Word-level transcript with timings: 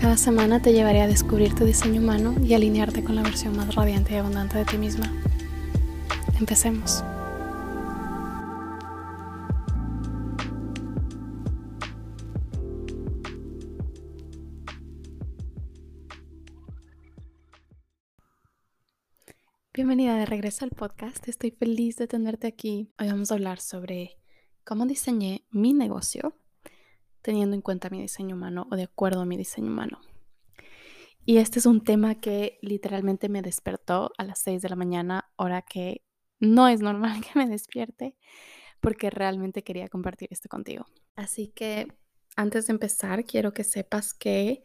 Cada 0.00 0.16
semana 0.16 0.62
te 0.62 0.72
llevaré 0.72 1.00
a 1.02 1.08
descubrir 1.08 1.56
tu 1.56 1.64
diseño 1.64 2.00
humano 2.00 2.36
y 2.40 2.54
alinearte 2.54 3.02
con 3.02 3.16
la 3.16 3.22
versión 3.22 3.56
más 3.56 3.74
radiante 3.74 4.14
y 4.14 4.16
abundante 4.18 4.56
de 4.56 4.64
ti 4.64 4.78
misma. 4.78 5.12
Empecemos. 6.38 7.02
Bienvenida 19.74 20.14
de 20.16 20.26
regreso 20.26 20.64
al 20.64 20.70
podcast. 20.70 21.26
Estoy 21.26 21.50
feliz 21.50 21.96
de 21.96 22.06
tenerte 22.06 22.46
aquí. 22.46 22.92
Hoy 23.00 23.08
vamos 23.08 23.32
a 23.32 23.34
hablar 23.34 23.58
sobre 23.58 24.16
cómo 24.62 24.86
diseñé 24.86 25.44
mi 25.50 25.72
negocio 25.72 26.36
teniendo 27.22 27.54
en 27.54 27.62
cuenta 27.62 27.90
mi 27.90 28.00
diseño 28.00 28.36
humano 28.36 28.66
o 28.70 28.76
de 28.76 28.84
acuerdo 28.84 29.20
a 29.20 29.26
mi 29.26 29.36
diseño 29.36 29.68
humano. 29.68 30.00
Y 31.24 31.38
este 31.38 31.58
es 31.58 31.66
un 31.66 31.84
tema 31.84 32.14
que 32.14 32.58
literalmente 32.62 33.28
me 33.28 33.42
despertó 33.42 34.12
a 34.16 34.24
las 34.24 34.38
6 34.38 34.62
de 34.62 34.68
la 34.70 34.76
mañana, 34.76 35.30
hora 35.36 35.62
que 35.62 36.02
no 36.40 36.68
es 36.68 36.80
normal 36.80 37.20
que 37.32 37.38
me 37.38 37.46
despierte, 37.46 38.16
porque 38.80 39.10
realmente 39.10 39.62
quería 39.62 39.88
compartir 39.88 40.28
esto 40.30 40.48
contigo. 40.48 40.86
Así 41.16 41.48
que 41.48 41.88
antes 42.36 42.66
de 42.66 42.72
empezar, 42.72 43.24
quiero 43.24 43.52
que 43.52 43.64
sepas 43.64 44.14
que 44.14 44.62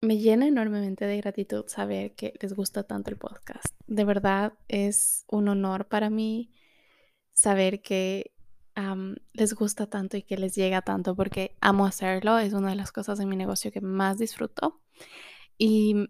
me 0.00 0.18
llena 0.18 0.46
enormemente 0.46 1.06
de 1.06 1.16
gratitud 1.16 1.64
saber 1.66 2.14
que 2.14 2.34
les 2.40 2.52
gusta 2.52 2.82
tanto 2.82 3.10
el 3.10 3.16
podcast. 3.16 3.74
De 3.86 4.04
verdad 4.04 4.52
es 4.68 5.24
un 5.28 5.48
honor 5.48 5.86
para 5.88 6.10
mí 6.10 6.52
saber 7.32 7.82
que 7.82 8.32
les 9.32 9.54
gusta 9.54 9.86
tanto 9.86 10.16
y 10.16 10.22
que 10.22 10.36
les 10.36 10.54
llega 10.54 10.82
tanto 10.82 11.14
porque 11.14 11.56
amo 11.60 11.86
hacerlo. 11.86 12.38
Es 12.38 12.52
una 12.52 12.70
de 12.70 12.76
las 12.76 12.92
cosas 12.92 13.18
de 13.18 13.26
mi 13.26 13.36
negocio 13.36 13.70
que 13.70 13.80
más 13.80 14.18
disfruto 14.18 14.80
y 15.58 16.08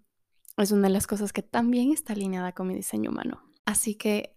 es 0.57 0.73
una 0.73 0.89
de 0.89 0.93
las 0.93 1.07
cosas 1.07 1.33
que 1.33 1.43
también 1.43 1.93
está 1.93 2.13
alineada 2.13 2.53
con 2.53 2.69
mi 2.69 2.75
diseño 2.75 3.11
humano. 3.11 3.43
Así 3.65 3.95
que 3.95 4.35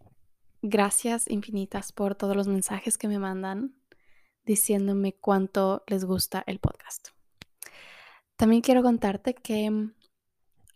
gracias 0.61 1.29
infinitas 1.29 1.91
por 1.91 2.15
todos 2.15 2.35
los 2.35 2.47
mensajes 2.47 2.97
que 2.97 3.07
me 3.07 3.19
mandan 3.19 3.75
diciéndome 4.45 5.13
cuánto 5.13 5.83
les 5.87 6.05
gusta 6.05 6.43
el 6.47 6.59
podcast. 6.59 7.09
También 8.35 8.61
quiero 8.61 8.83
contarte 8.83 9.33
que 9.33 9.89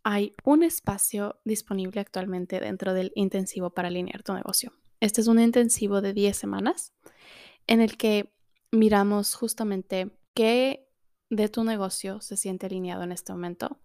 hay 0.03 0.33
un 0.43 0.63
espacio 0.63 1.39
disponible 1.43 2.01
actualmente 2.01 2.59
dentro 2.59 2.93
del 2.93 3.11
intensivo 3.15 3.71
para 3.71 3.89
alinear 3.89 4.23
tu 4.23 4.33
negocio. 4.33 4.73
Este 4.99 5.21
es 5.21 5.27
un 5.27 5.39
intensivo 5.39 6.01
de 6.01 6.13
10 6.13 6.35
semanas 6.35 6.93
en 7.67 7.81
el 7.81 7.97
que 7.97 8.33
miramos 8.71 9.35
justamente 9.35 10.11
qué 10.33 10.89
de 11.29 11.47
tu 11.47 11.63
negocio 11.63 12.21
se 12.21 12.35
siente 12.35 12.65
alineado 12.65 13.03
en 13.03 13.11
este 13.11 13.31
momento 13.31 13.79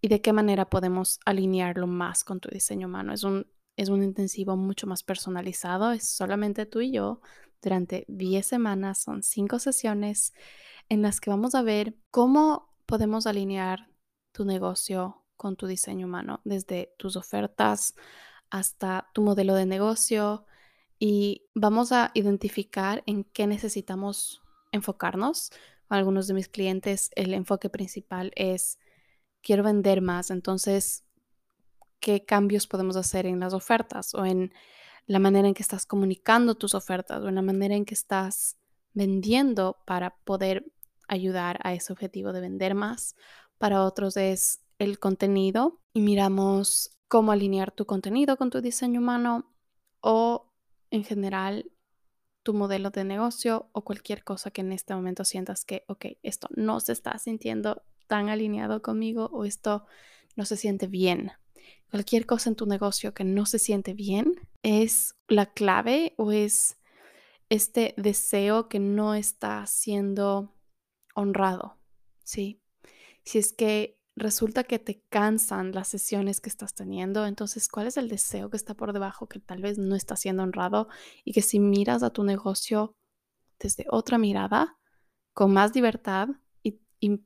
y 0.00 0.08
de 0.08 0.20
qué 0.20 0.32
manera 0.32 0.68
podemos 0.68 1.20
alinearlo 1.24 1.86
más 1.86 2.22
con 2.22 2.38
tu 2.40 2.48
diseño 2.48 2.86
humano. 2.86 3.12
Es 3.12 3.24
un, 3.24 3.46
es 3.76 3.88
un 3.88 4.02
intensivo 4.02 4.56
mucho 4.56 4.86
más 4.86 5.02
personalizado, 5.02 5.92
es 5.92 6.08
solamente 6.08 6.66
tú 6.66 6.80
y 6.80 6.92
yo 6.92 7.20
durante 7.62 8.04
10 8.08 8.44
semanas, 8.44 9.02
son 9.02 9.22
5 9.22 9.58
sesiones 9.58 10.34
en 10.88 11.02
las 11.02 11.20
que 11.20 11.30
vamos 11.30 11.54
a 11.54 11.62
ver 11.62 11.96
cómo 12.10 12.76
podemos 12.86 13.26
alinear 13.26 13.88
tu 14.32 14.44
negocio 14.44 15.24
con 15.36 15.56
tu 15.56 15.66
diseño 15.66 16.06
humano, 16.06 16.40
desde 16.44 16.94
tus 16.98 17.16
ofertas 17.16 17.94
hasta 18.50 19.08
tu 19.14 19.22
modelo 19.22 19.54
de 19.54 19.66
negocio, 19.66 20.44
y 21.04 21.48
vamos 21.52 21.90
a 21.90 22.12
identificar 22.14 23.02
en 23.06 23.24
qué 23.24 23.48
necesitamos 23.48 24.40
enfocarnos. 24.70 25.50
Con 25.88 25.98
algunos 25.98 26.28
de 26.28 26.34
mis 26.34 26.46
clientes 26.46 27.10
el 27.16 27.34
enfoque 27.34 27.68
principal 27.68 28.30
es 28.36 28.78
quiero 29.42 29.64
vender 29.64 30.00
más, 30.00 30.30
entonces, 30.30 31.02
¿qué 31.98 32.24
cambios 32.24 32.68
podemos 32.68 32.94
hacer 32.94 33.26
en 33.26 33.40
las 33.40 33.52
ofertas 33.52 34.14
o 34.14 34.24
en 34.24 34.54
la 35.06 35.18
manera 35.18 35.48
en 35.48 35.54
que 35.54 35.64
estás 35.64 35.86
comunicando 35.86 36.54
tus 36.54 36.72
ofertas 36.72 37.20
o 37.20 37.28
en 37.28 37.34
la 37.34 37.42
manera 37.42 37.74
en 37.74 37.84
que 37.84 37.94
estás 37.94 38.56
vendiendo 38.94 39.78
para 39.84 40.14
poder 40.18 40.70
ayudar 41.08 41.58
a 41.64 41.74
ese 41.74 41.92
objetivo 41.92 42.32
de 42.32 42.42
vender 42.42 42.76
más? 42.76 43.16
Para 43.58 43.82
otros 43.82 44.16
es 44.16 44.60
el 44.78 45.00
contenido 45.00 45.80
y 45.94 46.00
miramos 46.00 46.96
cómo 47.08 47.32
alinear 47.32 47.72
tu 47.72 47.86
contenido 47.86 48.36
con 48.36 48.50
tu 48.50 48.60
diseño 48.60 49.00
humano 49.00 49.52
o 50.00 50.51
en 50.92 51.04
general 51.04 51.72
tu 52.42 52.54
modelo 52.54 52.90
de 52.90 53.04
negocio 53.04 53.70
o 53.72 53.82
cualquier 53.82 54.22
cosa 54.24 54.50
que 54.50 54.60
en 54.60 54.72
este 54.72 54.94
momento 54.94 55.24
sientas 55.24 55.64
que, 55.64 55.84
ok, 55.88 56.06
esto 56.22 56.48
no 56.54 56.80
se 56.80 56.92
está 56.92 57.18
sintiendo 57.18 57.82
tan 58.06 58.28
alineado 58.28 58.82
conmigo 58.82 59.30
o 59.32 59.44
esto 59.44 59.86
no 60.36 60.44
se 60.44 60.56
siente 60.56 60.86
bien. 60.86 61.32
Cualquier 61.90 62.26
cosa 62.26 62.50
en 62.50 62.56
tu 62.56 62.66
negocio 62.66 63.14
que 63.14 63.24
no 63.24 63.46
se 63.46 63.58
siente 63.58 63.94
bien 63.94 64.34
es 64.62 65.14
la 65.28 65.46
clave 65.46 66.14
o 66.18 66.32
es 66.32 66.78
este 67.48 67.94
deseo 67.96 68.68
que 68.68 68.78
no 68.78 69.14
está 69.14 69.66
siendo 69.66 70.54
honrado, 71.14 71.78
¿sí? 72.24 72.62
Si 73.24 73.38
es 73.38 73.52
que 73.52 74.01
resulta 74.16 74.64
que 74.64 74.78
te 74.78 75.02
cansan 75.08 75.72
las 75.72 75.88
sesiones 75.88 76.40
que 76.40 76.48
estás 76.48 76.74
teniendo, 76.74 77.26
entonces, 77.26 77.68
¿cuál 77.68 77.86
es 77.86 77.96
el 77.96 78.08
deseo 78.08 78.50
que 78.50 78.56
está 78.56 78.74
por 78.74 78.92
debajo 78.92 79.26
que 79.28 79.40
tal 79.40 79.62
vez 79.62 79.78
no 79.78 79.94
está 79.94 80.16
siendo 80.16 80.42
honrado 80.42 80.88
y 81.24 81.32
que 81.32 81.42
si 81.42 81.60
miras 81.60 82.02
a 82.02 82.10
tu 82.10 82.24
negocio 82.24 82.94
desde 83.58 83.86
otra 83.88 84.18
mirada, 84.18 84.76
con 85.32 85.52
más 85.52 85.74
libertad 85.74 86.28
y, 86.62 86.78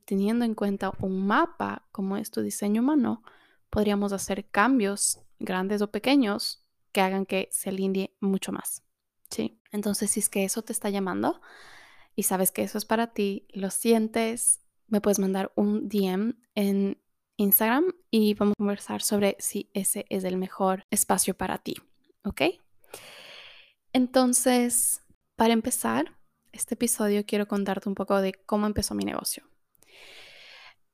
teniendo 0.05 0.45
en 0.45 0.55
cuenta 0.55 0.91
un 1.01 1.27
mapa 1.27 1.87
como 1.91 2.17
es 2.17 2.31
tu 2.31 2.41
diseño 2.41 2.81
humano, 2.81 3.21
podríamos 3.69 4.13
hacer 4.13 4.49
cambios 4.49 5.19
grandes 5.39 5.81
o 5.81 5.91
pequeños 5.91 6.63
que 6.91 7.01
hagan 7.01 7.25
que 7.25 7.49
se 7.51 7.69
alinee 7.69 8.15
mucho 8.19 8.51
más. 8.51 8.83
¿Sí? 9.29 9.59
Entonces, 9.71 10.09
si 10.11 10.21
es 10.21 10.29
que 10.29 10.45
eso 10.45 10.61
te 10.61 10.71
está 10.71 10.89
llamando 10.89 11.41
y 12.15 12.23
sabes 12.23 12.51
que 12.51 12.63
eso 12.63 12.77
es 12.77 12.85
para 12.85 13.13
ti, 13.13 13.45
lo 13.49 13.69
sientes, 13.69 14.61
me 14.87 15.01
puedes 15.01 15.19
mandar 15.19 15.51
un 15.55 15.89
DM 15.89 16.33
en 16.55 16.97
Instagram 17.37 17.85
y 18.09 18.33
vamos 18.33 18.53
a 18.53 18.59
conversar 18.59 19.01
sobre 19.01 19.35
si 19.39 19.69
ese 19.73 20.05
es 20.09 20.23
el 20.23 20.37
mejor 20.37 20.85
espacio 20.89 21.35
para 21.35 21.57
ti, 21.59 21.75
¿ok? 22.23 22.41
Entonces, 23.93 25.03
para 25.35 25.53
empezar 25.53 26.17
este 26.51 26.73
episodio 26.73 27.25
quiero 27.25 27.47
contarte 27.47 27.89
un 27.89 27.95
poco 27.95 28.19
de 28.21 28.33
cómo 28.33 28.65
empezó 28.65 28.95
mi 28.95 29.05
negocio. 29.05 29.43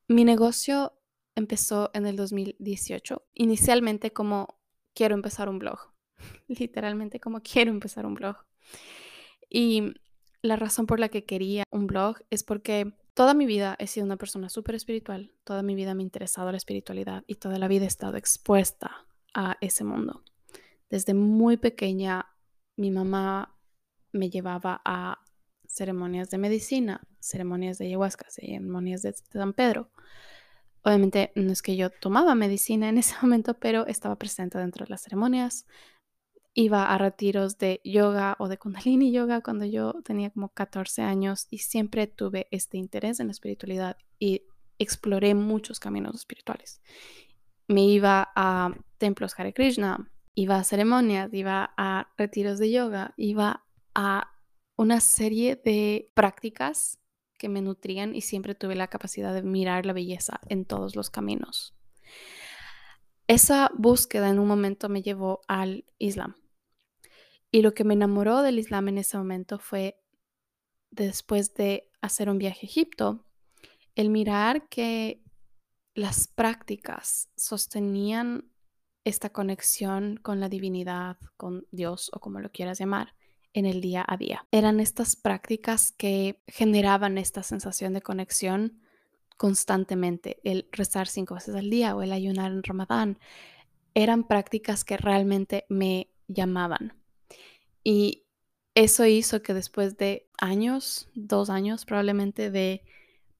Mi 0.08 0.26
negocio 0.26 0.94
empezó 1.36 1.90
en 1.94 2.06
el 2.06 2.16
2018, 2.16 3.24
inicialmente 3.34 4.12
como 4.12 4.60
quiero 4.94 5.16
empezar 5.16 5.50
un 5.50 5.60
blog, 5.60 5.80
literalmente 6.48 7.20
como 7.20 7.42
quiero 7.42 7.72
empezar 7.72 8.06
un 8.06 8.16
blog. 8.16 8.36
Y 9.50 9.94
la 10.42 10.58
razón 10.58 10.86
por 10.86 11.00
la 11.00 11.10
que 11.10 11.26
quería 11.26 11.64
un 11.72 11.88
blog 11.88 12.18
es 12.30 12.44
porque 12.44 12.94
Toda 13.14 13.36
mi 13.36 13.46
vida 13.46 13.76
he 13.78 13.86
sido 13.86 14.06
una 14.06 14.18
persona 14.18 14.50
súper 14.50 14.74
espiritual, 14.74 15.32
toda 15.44 15.62
mi 15.62 15.76
vida 15.76 15.94
me 15.94 16.02
ha 16.02 16.06
interesado 16.06 16.50
la 16.50 16.58
espiritualidad 16.58 17.24
y 17.28 17.36
toda 17.36 17.60
la 17.60 17.68
vida 17.68 17.84
he 17.84 17.88
estado 17.88 18.18
expuesta 18.18 19.06
a 19.36 19.58
ese 19.62 19.84
mundo. 19.84 20.24
Desde 20.90 21.14
muy 21.14 21.58
pequeña 21.58 22.26
mi 22.76 22.90
mamá 22.90 23.56
me 24.12 24.32
llevaba 24.32 24.82
a 24.84 25.20
ceremonias 25.68 26.32
de 26.32 26.40
medicina, 26.40 27.02
ceremonias 27.20 27.78
de 27.78 27.86
ayahuasca, 27.86 28.30
ceremonias 28.30 29.04
de 29.04 29.14
San 29.14 29.54
Pedro. 29.54 29.92
Obviamente 30.82 31.32
no 31.36 31.52
es 31.52 31.62
que 31.62 31.76
yo 31.76 31.92
tomaba 31.92 32.34
medicina 32.34 32.90
en 32.90 32.98
ese 32.98 33.16
momento, 33.22 33.54
pero 33.56 33.86
estaba 33.86 34.18
presente 34.18 34.58
dentro 34.58 34.86
de 34.86 34.90
las 34.90 35.02
ceremonias 35.02 35.68
iba 36.54 36.94
a 36.94 36.98
retiros 36.98 37.58
de 37.58 37.82
yoga 37.84 38.36
o 38.40 38.48
de 38.48 38.58
kundalini 38.58 39.12
yoga 39.12 39.42
cuando 39.42 39.66
yo 39.66 39.94
tenía 40.04 40.30
como 40.30 40.50
14 40.50 41.02
años 41.02 41.48
y 41.50 41.60
siempre 41.60 42.08
tuve 42.08 42.48
este 42.52 42.78
interés 42.78 43.20
en 43.20 43.28
la 43.28 43.32
espiritualidad 43.32 43.98
y 44.20 44.44
exploré 44.78 45.34
muchos 45.34 45.80
caminos 45.80 46.16
espirituales. 46.16 46.82
Me 47.68 47.86
iba 47.86 48.32
a 48.36 48.72
templos 48.98 49.34
Hare 49.38 49.54
Krishna, 49.54 50.12
iba 50.36 50.58
a 50.58 50.64
ceremonias, 50.64 51.34
iba 51.34 51.74
a 51.78 52.10
retiros 52.18 52.60
de 52.60 52.72
yoga, 52.72 53.14
iba 53.18 53.66
a 53.96 54.32
una 54.76 55.00
serie 55.00 55.56
de 55.56 56.12
prácticas 56.14 57.00
que 57.38 57.50
me 57.50 57.62
nutrían 57.62 58.16
y 58.16 58.22
siempre 58.22 58.56
tuve 58.56 58.76
la 58.76 58.88
capacidad 58.88 59.34
de 59.34 59.44
mirar 59.44 59.86
la 59.86 59.94
belleza 59.94 60.40
en 60.50 60.66
todos 60.66 60.96
los 60.96 61.10
caminos. 61.10 61.76
esa 63.28 63.72
búsqueda 63.76 64.30
en 64.30 64.38
un 64.38 64.48
momento 64.48 64.90
me 64.90 65.02
llevó 65.02 65.42
al 65.48 65.86
Islam. 65.98 66.36
Y 67.54 67.62
lo 67.62 67.76
que 67.76 67.84
me 67.84 67.94
enamoró 67.94 68.42
del 68.42 68.58
Islam 68.58 68.88
en 68.88 68.98
ese 68.98 69.16
momento 69.16 69.60
fue, 69.60 70.02
después 70.90 71.54
de 71.54 71.92
hacer 72.02 72.28
un 72.28 72.40
viaje 72.40 72.66
a 72.66 72.70
Egipto, 72.70 73.28
el 73.94 74.10
mirar 74.10 74.68
que 74.70 75.22
las 75.94 76.28
prácticas 76.28 77.30
sostenían 77.36 78.50
esta 79.04 79.30
conexión 79.30 80.18
con 80.18 80.40
la 80.40 80.50
divinidad, 80.50 81.18
con 81.38 81.68
Dios 81.70 82.10
o 82.12 82.20
como 82.20 82.40
lo 82.40 82.52
quieras 82.52 82.80
llamar, 82.80 83.14
en 83.54 83.68
el 83.68 83.82
día 83.82 84.04
a 84.08 84.18
día. 84.18 84.48
Eran 84.50 84.80
estas 84.80 85.16
prácticas 85.16 85.92
que 85.92 86.42
generaban 86.48 87.20
esta 87.20 87.44
sensación 87.44 87.94
de 87.94 88.02
conexión 88.02 88.82
constantemente. 89.38 90.40
El 90.44 90.68
rezar 90.72 91.08
cinco 91.08 91.36
veces 91.36 91.54
al 91.54 91.70
día 91.70 91.96
o 91.96 92.02
el 92.02 92.14
ayunar 92.14 92.52
en 92.52 92.64
Ramadán 92.64 93.20
eran 93.94 94.24
prácticas 94.24 94.84
que 94.84 94.98
realmente 94.98 95.66
me 95.70 96.10
llamaban. 96.28 97.03
Y 97.84 98.24
eso 98.76 99.06
hizo 99.06 99.42
que 99.42 99.54
después 99.54 99.98
de 99.98 100.28
años, 100.38 101.08
dos 101.14 101.50
años 101.50 101.86
probablemente 101.86 102.50
de 102.50 102.84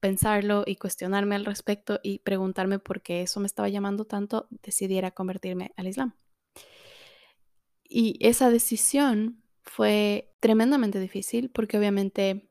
pensarlo 0.00 0.64
y 0.66 0.76
cuestionarme 0.76 1.34
al 1.34 1.46
respecto 1.46 1.98
y 2.02 2.18
preguntarme 2.18 2.78
por 2.78 3.00
qué 3.00 3.22
eso 3.22 3.40
me 3.40 3.46
estaba 3.46 3.68
llamando 3.68 4.04
tanto, 4.04 4.48
decidiera 4.62 5.12
convertirme 5.12 5.72
al 5.76 5.88
Islam. 5.88 6.14
Y 7.88 8.18
esa 8.20 8.50
decisión 8.50 9.42
fue 9.62 10.30
tremendamente 10.40 11.00
difícil 11.00 11.48
porque 11.48 11.78
obviamente 11.78 12.48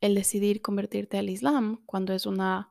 el 0.00 0.14
decidir 0.14 0.62
convertirte 0.62 1.18
al 1.18 1.28
Islam 1.28 1.82
cuando 1.86 2.12
es 2.12 2.24
una 2.24 2.70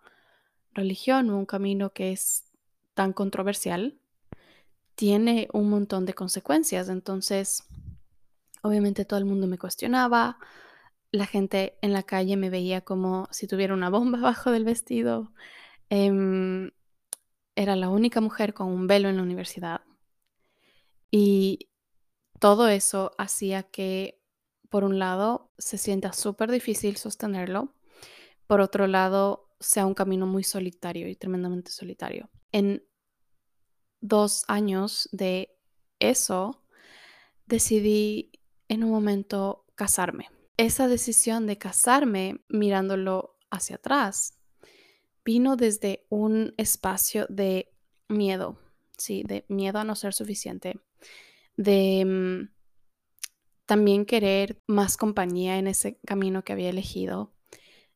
religión 0.74 1.30
o 1.30 1.38
un 1.38 1.46
camino 1.46 1.92
que 1.92 2.12
es 2.12 2.46
tan 2.94 3.13
controversial 3.13 3.98
tiene 4.96 5.50
un 5.51 5.69
montón 5.69 6.06
de 6.06 6.13
consecuencias. 6.13 6.88
Entonces, 6.88 7.63
obviamente 8.66 9.06
todo 9.06 9.20
el 9.20 9.26
mundo 9.26 9.46
me 9.46 9.60
cuestionaba, 9.60 10.40
la 11.12 11.28
gente 11.28 11.78
en 11.84 11.94
la 11.94 12.02
calle 12.02 12.36
me 12.36 12.50
veía 12.50 12.82
como 12.82 13.28
si 13.30 13.46
tuviera 13.46 13.76
una 13.76 13.92
bomba 13.92 14.18
abajo 14.20 14.50
del 14.50 14.66
vestido. 14.66 15.32
Em, 15.90 16.72
era 17.56 17.76
la 17.76 17.90
única 17.90 18.22
mujer 18.22 18.56
con 18.56 18.68
un 18.70 18.88
velo 18.88 19.08
en 19.08 19.18
la 19.18 19.24
universidad. 19.24 19.82
Y 21.12 21.70
todo 22.40 22.68
eso 22.68 23.12
hacía 23.20 23.62
que, 23.64 24.20
por 24.72 24.84
un 24.84 24.98
lado, 24.98 25.52
se 25.60 25.78
sienta 25.78 26.12
súper 26.12 26.52
difícil 26.52 26.98
sostenerlo. 26.98 27.76
Por 28.48 28.62
otro 28.62 28.88
lado, 28.88 29.52
sea 29.60 29.86
un 29.86 29.94
camino 29.94 30.26
muy 30.26 30.44
solitario 30.44 31.08
y 31.08 31.16
tremendamente 31.16 31.70
solitario. 31.70 32.32
En 32.52 32.84
dos 34.02 34.44
años 34.48 35.08
de 35.12 35.56
eso, 36.00 36.64
decidí 37.46 38.32
en 38.68 38.84
un 38.84 38.92
momento 38.92 39.66
casarme. 39.76 40.30
Esa 40.58 40.88
decisión 40.88 41.48
de 41.48 41.58
casarme 41.58 42.42
mirándolo 42.48 43.38
hacia 43.50 43.76
atrás 43.78 44.40
vino 45.24 45.56
desde 45.56 46.06
un 46.10 46.54
espacio 46.58 47.26
de 47.30 47.74
miedo, 48.08 48.58
sí, 48.98 49.24
de 49.24 49.46
miedo 49.48 49.80
a 49.80 49.84
no 49.84 49.96
ser 49.96 50.14
suficiente, 50.14 50.80
de 51.58 52.06
mm, 52.06 52.56
también 53.66 54.06
querer 54.06 54.62
más 54.68 54.98
compañía 54.98 55.58
en 55.58 55.68
ese 55.68 56.00
camino 56.06 56.44
que 56.44 56.54
había 56.54 56.70
elegido, 56.70 57.34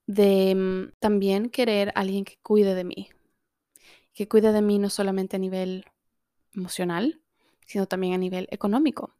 de 0.07 0.55
mm, 0.55 0.93
también 0.99 1.49
querer 1.49 1.91
alguien 1.95 2.25
que 2.25 2.39
cuide 2.41 2.73
de 2.73 2.83
mí, 2.83 3.09
que 4.13 4.27
cuide 4.27 4.51
de 4.51 4.61
mí 4.61 4.79
no 4.79 4.89
solamente 4.89 5.35
a 5.35 5.39
nivel 5.39 5.85
emocional, 6.53 7.21
sino 7.67 7.85
también 7.85 8.13
a 8.13 8.17
nivel 8.17 8.47
económico, 8.49 9.15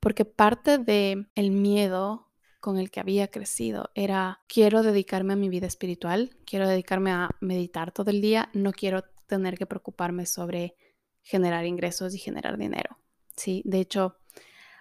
porque 0.00 0.24
parte 0.24 0.78
de 0.78 1.26
el 1.34 1.50
miedo 1.50 2.30
con 2.60 2.78
el 2.78 2.90
que 2.90 3.00
había 3.00 3.28
crecido 3.28 3.90
era 3.94 4.40
quiero 4.48 4.82
dedicarme 4.82 5.34
a 5.34 5.36
mi 5.36 5.48
vida 5.48 5.66
espiritual, 5.66 6.36
quiero 6.46 6.66
dedicarme 6.66 7.10
a 7.10 7.30
meditar 7.40 7.92
todo 7.92 8.10
el 8.10 8.20
día, 8.20 8.48
no 8.54 8.72
quiero 8.72 9.04
tener 9.26 9.58
que 9.58 9.66
preocuparme 9.66 10.26
sobre 10.26 10.76
generar 11.22 11.66
ingresos 11.66 12.14
y 12.14 12.18
generar 12.18 12.56
dinero. 12.58 12.98
Sí, 13.36 13.62
de 13.64 13.80
hecho, 13.80 14.16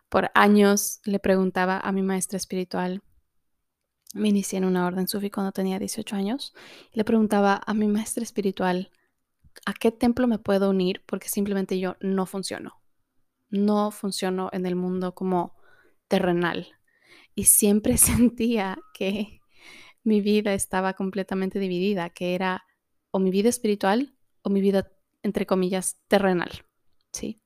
por 0.10 0.32
años 0.36 1.02
le 1.06 1.20
preguntaba 1.20 1.80
a 1.80 1.92
mi 1.92 2.04
maestra 2.04 2.38
espiritual, 2.38 3.02
me 4.14 4.30
inicié 4.30 4.60
en 4.60 4.66
una 4.66 4.86
orden 4.86 5.08
sufi 5.08 5.32
cuando 5.32 5.52
tenía 5.52 5.80
18 5.80 6.16
años, 6.16 6.54
le 6.92 7.04
preguntaba 7.04 7.62
a 7.66 7.74
mi 7.74 7.88
maestra 7.88 8.24
espiritual, 8.24 8.92
¿a 9.66 9.74
qué 9.74 9.92
templo 9.92 10.28
me 10.28 10.38
puedo 10.38 10.70
unir? 10.70 11.02
Porque 11.06 11.30
simplemente 11.30 11.80
yo 11.80 11.96
no 12.00 12.26
funciono. 12.26 12.83
No 13.54 13.92
funciono 13.92 14.50
en 14.52 14.66
el 14.66 14.76
mundo 14.76 15.14
como 15.14 15.56
terrenal 16.08 16.68
y 17.36 17.46
siempre 17.46 17.98
sentía 17.98 18.80
que 18.94 19.42
mi 20.04 20.22
vida 20.22 20.54
estaba 20.54 20.94
completamente 20.94 21.60
dividida, 21.60 22.10
que 22.10 22.36
era 22.36 22.66
o 23.12 23.20
mi 23.20 23.30
vida 23.30 23.50
espiritual 23.50 24.16
o 24.42 24.50
mi 24.50 24.60
vida, 24.60 24.92
entre 25.22 25.46
comillas, 25.46 25.98
terrenal, 26.08 26.66
¿sí? 27.12 27.42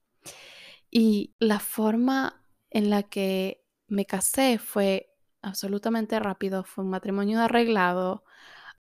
Y 0.90 1.36
la 1.40 1.60
forma 1.60 2.42
en 2.70 2.90
la 2.90 3.04
que 3.04 3.66
me 3.88 4.06
casé 4.06 4.60
fue 4.60 5.14
absolutamente 5.42 6.18
rápido, 6.20 6.64
fue 6.64 6.86
un 6.86 6.90
matrimonio 6.90 7.42
arreglado 7.42 8.24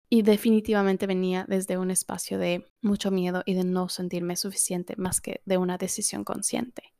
y 0.09 0.21
definitivamente 0.21 1.05
venía 1.07 1.45
desde 1.47 1.77
un 1.77 1.91
espacio 1.91 2.39
de 2.39 2.65
mucho 2.81 3.11
miedo 3.11 3.43
y 3.45 3.53
de 3.53 3.65
no 3.65 3.89
sentirme 3.89 4.37
suficiente 4.37 4.95
más 4.97 5.19
que 5.19 5.41
de 5.45 5.57
una 5.57 5.77
decisión 5.77 6.23
consciente. 6.23 6.96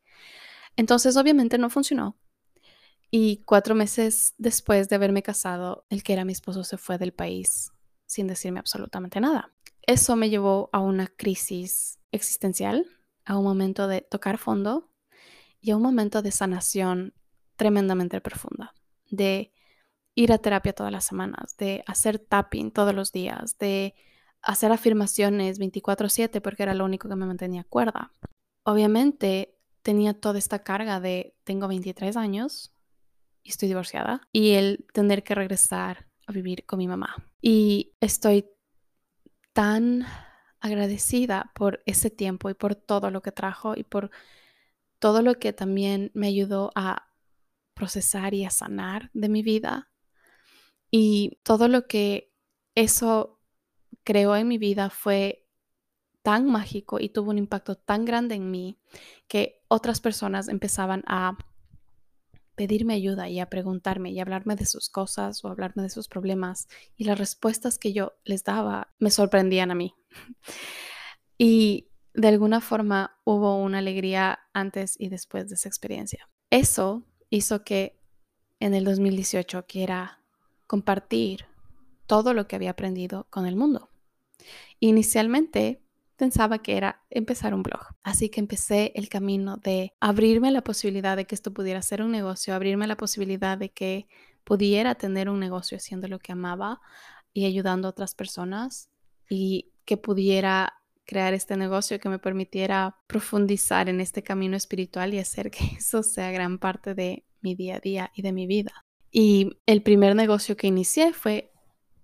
Entonces, 0.77 1.17
obviamente 1.17 1.57
no 1.57 1.69
funcionó 1.69 2.17
y 3.11 3.43
cuatro 3.45 3.75
meses 3.75 4.33
después 4.37 4.89
de 4.89 4.95
haberme 4.95 5.23
casado, 5.23 5.85
el 5.89 6.03
que 6.03 6.13
era 6.13 6.25
mi 6.25 6.33
esposo 6.33 6.63
se 6.63 6.77
fue 6.77 6.97
del 6.97 7.13
país 7.13 7.71
sin 8.05 8.27
decirme 8.27 8.59
absolutamente 8.59 9.19
nada. 9.19 9.53
Eso 9.81 10.15
me 10.15 10.29
llevó 10.29 10.69
a 10.73 10.79
una 10.79 11.07
crisis 11.07 11.99
existencial, 12.11 12.85
a 13.25 13.37
un 13.37 13.43
momento 13.43 13.87
de 13.87 14.01
tocar 14.01 14.37
fondo 14.37 14.89
y 15.59 15.71
a 15.71 15.75
un 15.75 15.81
momento 15.81 16.21
de 16.21 16.31
sanación 16.31 17.13
tremendamente 17.55 18.21
profunda, 18.21 18.73
de 19.09 19.53
ir 20.15 20.31
a 20.31 20.37
terapia 20.37 20.73
todas 20.73 20.91
las 20.91 21.05
semanas, 21.05 21.57
de 21.57 21.83
hacer 21.85 22.19
tapping 22.19 22.71
todos 22.71 22.93
los 22.93 23.11
días, 23.11 23.57
de 23.57 23.95
hacer 24.41 24.71
afirmaciones 24.71 25.59
24/7 25.59 26.41
porque 26.41 26.63
era 26.63 26.73
lo 26.73 26.85
único 26.85 27.09
que 27.09 27.15
me 27.15 27.25
mantenía 27.25 27.63
cuerda. 27.63 28.13
Obviamente 28.63 29.56
tenía 29.87 30.13
toda 30.13 30.37
esta 30.37 30.65
carga 30.65 30.99
de 30.99 31.33
tengo 31.45 31.69
23 31.69 32.17
años, 32.17 32.73
y 33.41 33.51
estoy 33.51 33.69
divorciada 33.69 34.27
y 34.33 34.51
el 34.51 34.85
tener 34.91 35.23
que 35.23 35.33
regresar 35.33 36.09
a 36.25 36.33
vivir 36.33 36.65
con 36.65 36.79
mi 36.79 36.89
mamá. 36.89 37.15
Y 37.41 37.95
estoy 38.01 38.49
tan 39.53 40.05
agradecida 40.59 41.53
por 41.55 41.83
ese 41.85 42.09
tiempo 42.09 42.49
y 42.49 42.53
por 42.53 42.75
todo 42.75 43.11
lo 43.11 43.21
que 43.21 43.31
trajo 43.31 43.77
y 43.77 43.85
por 43.85 44.11
todo 44.99 45.21
lo 45.21 45.35
que 45.35 45.53
también 45.53 46.11
me 46.13 46.27
ayudó 46.27 46.71
a 46.75 47.07
procesar 47.73 48.33
y 48.33 48.43
a 48.43 48.49
sanar 48.49 49.09
de 49.13 49.29
mi 49.29 49.41
vida. 49.41 49.89
Y 50.91 51.39
todo 51.43 51.69
lo 51.69 51.87
que 51.87 52.33
eso 52.75 53.39
creó 54.03 54.35
en 54.35 54.49
mi 54.49 54.57
vida 54.57 54.89
fue 54.89 55.46
tan 56.27 56.45
mágico 56.45 56.99
y 56.99 57.07
tuvo 57.07 57.29
un 57.31 57.37
impacto 57.37 57.75
tan 57.75 58.03
grande 58.03 58.35
en 58.35 58.51
mí 58.51 58.77
que 59.29 59.63
otras 59.69 60.01
personas 60.01 60.49
empezaban 60.49 61.05
a 61.07 61.37
pedirme 62.53 62.95
ayuda 62.95 63.29
y 63.29 63.39
a 63.39 63.49
preguntarme 63.49 64.11
y 64.11 64.19
hablarme 64.19 64.57
de 64.57 64.65
sus 64.65 64.89
cosas 64.89 65.45
o 65.45 65.47
hablarme 65.47 65.83
de 65.83 65.89
sus 65.89 66.09
problemas 66.09 66.67
y 66.97 67.05
las 67.05 67.17
respuestas 67.17 67.79
que 67.79 67.93
yo 67.93 68.17
les 68.25 68.43
daba 68.43 68.93
me 68.99 69.09
sorprendían 69.09 69.71
a 69.71 69.75
mí. 69.75 69.95
y 71.37 71.87
de 72.13 72.27
alguna 72.27 72.59
forma 72.59 73.17
hubo 73.23 73.55
una 73.63 73.77
alegría 73.77 74.39
antes 74.51 74.99
y 74.99 75.07
después 75.07 75.47
de 75.47 75.55
esa 75.55 75.69
experiencia. 75.69 76.27
Eso 76.49 77.03
hizo 77.29 77.63
que 77.63 78.01
en 78.59 78.73
el 78.73 78.83
2018 78.83 79.63
quiera 79.65 80.19
compartir 80.67 81.45
todo 82.05 82.33
lo 82.33 82.49
que 82.49 82.57
había 82.57 82.71
aprendido 82.71 83.27
con 83.29 83.45
el 83.45 83.55
mundo. 83.55 83.91
Inicialmente 84.81 85.86
pensaba 86.17 86.59
que 86.59 86.75
era 86.75 87.03
empezar 87.09 87.53
un 87.53 87.63
blog. 87.63 87.81
Así 88.03 88.29
que 88.29 88.39
empecé 88.39 88.91
el 88.95 89.07
camino 89.07 89.57
de 89.57 89.93
abrirme 89.99 90.51
la 90.51 90.63
posibilidad 90.63 91.15
de 91.15 91.25
que 91.25 91.35
esto 91.35 91.53
pudiera 91.53 91.81
ser 91.81 92.01
un 92.01 92.11
negocio, 92.11 92.53
abrirme 92.53 92.87
la 92.87 92.97
posibilidad 92.97 93.57
de 93.57 93.69
que 93.69 94.07
pudiera 94.43 94.95
tener 94.95 95.29
un 95.29 95.39
negocio 95.39 95.77
haciendo 95.77 96.07
lo 96.07 96.19
que 96.19 96.31
amaba 96.31 96.81
y 97.33 97.45
ayudando 97.45 97.87
a 97.87 97.91
otras 97.91 98.15
personas 98.15 98.89
y 99.29 99.71
que 99.85 99.97
pudiera 99.97 100.73
crear 101.05 101.33
este 101.33 101.55
negocio 101.55 101.99
que 101.99 102.09
me 102.09 102.19
permitiera 102.19 102.97
profundizar 103.07 103.87
en 103.87 104.01
este 104.01 104.23
camino 104.23 104.57
espiritual 104.57 105.13
y 105.13 105.19
hacer 105.19 105.51
que 105.51 105.65
eso 105.77 106.03
sea 106.03 106.31
gran 106.31 106.57
parte 106.59 106.93
de 106.95 107.25
mi 107.41 107.55
día 107.55 107.77
a 107.77 107.79
día 107.79 108.11
y 108.15 108.23
de 108.23 108.33
mi 108.33 108.47
vida. 108.47 108.85
Y 109.11 109.59
el 109.65 109.83
primer 109.83 110.15
negocio 110.15 110.57
que 110.57 110.67
inicié 110.67 111.13
fue 111.13 111.51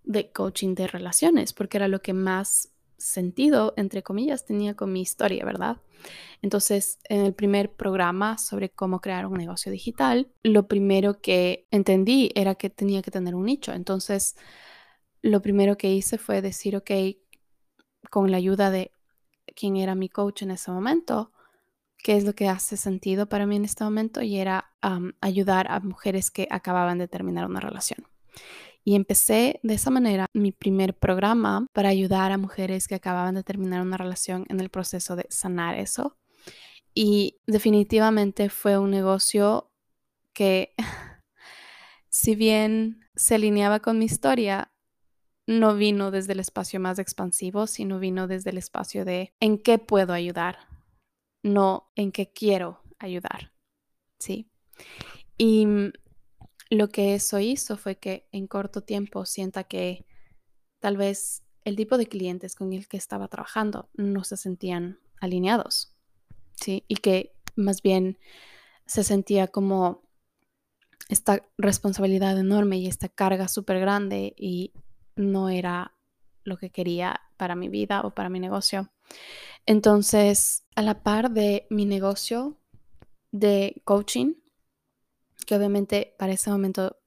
de 0.03 0.31
coaching 0.31 0.75
de 0.75 0.87
relaciones, 0.87 1.53
porque 1.53 1.77
era 1.77 1.87
lo 1.87 2.01
que 2.01 2.13
más 2.13 2.72
sentido, 3.03 3.73
entre 3.77 4.03
comillas, 4.03 4.45
tenía 4.45 4.75
con 4.75 4.91
mi 4.91 5.01
historia, 5.01 5.45
¿verdad? 5.45 5.77
Entonces, 6.41 6.99
en 7.09 7.21
el 7.21 7.33
primer 7.33 7.71
programa 7.71 8.37
sobre 8.37 8.69
cómo 8.69 8.99
crear 8.99 9.25
un 9.25 9.37
negocio 9.37 9.71
digital, 9.71 10.31
lo 10.43 10.67
primero 10.67 11.21
que 11.21 11.67
entendí 11.71 12.31
era 12.35 12.55
que 12.55 12.69
tenía 12.69 13.01
que 13.01 13.11
tener 13.11 13.35
un 13.35 13.45
nicho. 13.45 13.73
Entonces, 13.73 14.35
lo 15.21 15.41
primero 15.41 15.77
que 15.77 15.93
hice 15.93 16.17
fue 16.17 16.41
decir, 16.41 16.75
ok, 16.75 16.91
con 18.09 18.31
la 18.31 18.37
ayuda 18.37 18.69
de 18.71 18.91
quien 19.55 19.77
era 19.77 19.95
mi 19.95 20.09
coach 20.09 20.41
en 20.41 20.51
ese 20.51 20.71
momento, 20.71 21.31
qué 21.97 22.17
es 22.17 22.25
lo 22.25 22.33
que 22.33 22.49
hace 22.49 22.75
sentido 22.77 23.27
para 23.27 23.45
mí 23.45 23.55
en 23.55 23.65
este 23.65 23.83
momento 23.83 24.21
y 24.21 24.37
era 24.37 24.73
ayudar 25.21 25.71
a 25.71 25.79
mujeres 25.79 26.31
que 26.31 26.47
acababan 26.51 26.97
de 26.97 27.07
terminar 27.07 27.45
una 27.45 27.61
relación. 27.61 28.05
Y 28.85 28.95
empecé 28.95 29.59
de 29.63 29.75
esa 29.75 29.89
manera 29.89 30.25
mi 30.33 30.51
primer 30.51 30.93
programa 30.93 31.67
para 31.73 31.89
ayudar 31.89 32.31
a 32.31 32.37
mujeres 32.37 32.87
que 32.87 32.95
acababan 32.95 33.35
de 33.35 33.43
terminar 33.43 33.81
una 33.81 33.97
relación 33.97 34.45
en 34.49 34.59
el 34.59 34.69
proceso 34.69 35.15
de 35.15 35.25
sanar 35.29 35.79
eso. 35.79 36.17
Y 36.93 37.39
definitivamente 37.47 38.49
fue 38.49 38.77
un 38.77 38.91
negocio 38.91 39.71
que, 40.33 40.73
si 42.09 42.35
bien 42.35 43.07
se 43.15 43.35
alineaba 43.35 43.79
con 43.79 43.99
mi 43.99 44.05
historia, 44.05 44.71
no 45.47 45.75
vino 45.75 46.11
desde 46.11 46.33
el 46.33 46.39
espacio 46.39 46.79
más 46.79 46.99
expansivo, 46.99 47.67
sino 47.67 47.99
vino 47.99 48.27
desde 48.27 48.51
el 48.51 48.57
espacio 48.57 49.05
de 49.05 49.33
en 49.39 49.57
qué 49.57 49.77
puedo 49.77 50.13
ayudar, 50.13 50.67
no 51.41 51.91
en 51.95 52.11
qué 52.11 52.31
quiero 52.31 52.81
ayudar. 52.99 53.53
¿Sí? 54.19 54.49
Y 55.37 55.65
mm, 55.65 55.91
lo 56.69 56.89
que 56.89 57.15
eso 57.15 57.39
hizo 57.39 57.77
fue 57.77 57.97
que 57.97 58.27
en 58.31 58.47
corto 58.47 58.81
tiempo 58.81 59.25
sienta 59.25 59.63
que 59.63 60.05
tal 60.79 60.97
vez 60.97 61.43
el 61.63 61.75
tipo 61.75 61.97
de 61.97 62.07
clientes 62.07 62.55
con 62.55 62.73
el 62.73 62.87
que 62.87 62.97
estaba 62.97 63.27
trabajando 63.27 63.89
no 63.93 64.23
se 64.23 64.37
sentían 64.37 64.99
alineados, 65.21 65.95
¿sí? 66.55 66.83
Y 66.87 66.95
que 66.97 67.33
más 67.55 67.81
bien 67.81 68.17
se 68.85 69.03
sentía 69.03 69.47
como 69.47 70.03
esta 71.09 71.45
responsabilidad 71.57 72.37
enorme 72.37 72.77
y 72.77 72.87
esta 72.87 73.09
carga 73.09 73.47
súper 73.47 73.79
grande 73.79 74.33
y 74.37 74.73
no 75.15 75.49
era 75.49 75.93
lo 76.43 76.57
que 76.57 76.69
quería 76.69 77.21
para 77.37 77.55
mi 77.55 77.69
vida 77.69 78.01
o 78.01 78.13
para 78.13 78.29
mi 78.29 78.39
negocio. 78.39 78.91
Entonces, 79.65 80.65
a 80.75 80.81
la 80.81 81.03
par 81.03 81.31
de 81.31 81.67
mi 81.69 81.85
negocio 81.85 82.57
de 83.31 83.81
coaching, 83.85 84.33
que 85.45 85.55
obviamente 85.55 86.15
para 86.17 86.33
ese 86.33 86.49
momento 86.49 86.97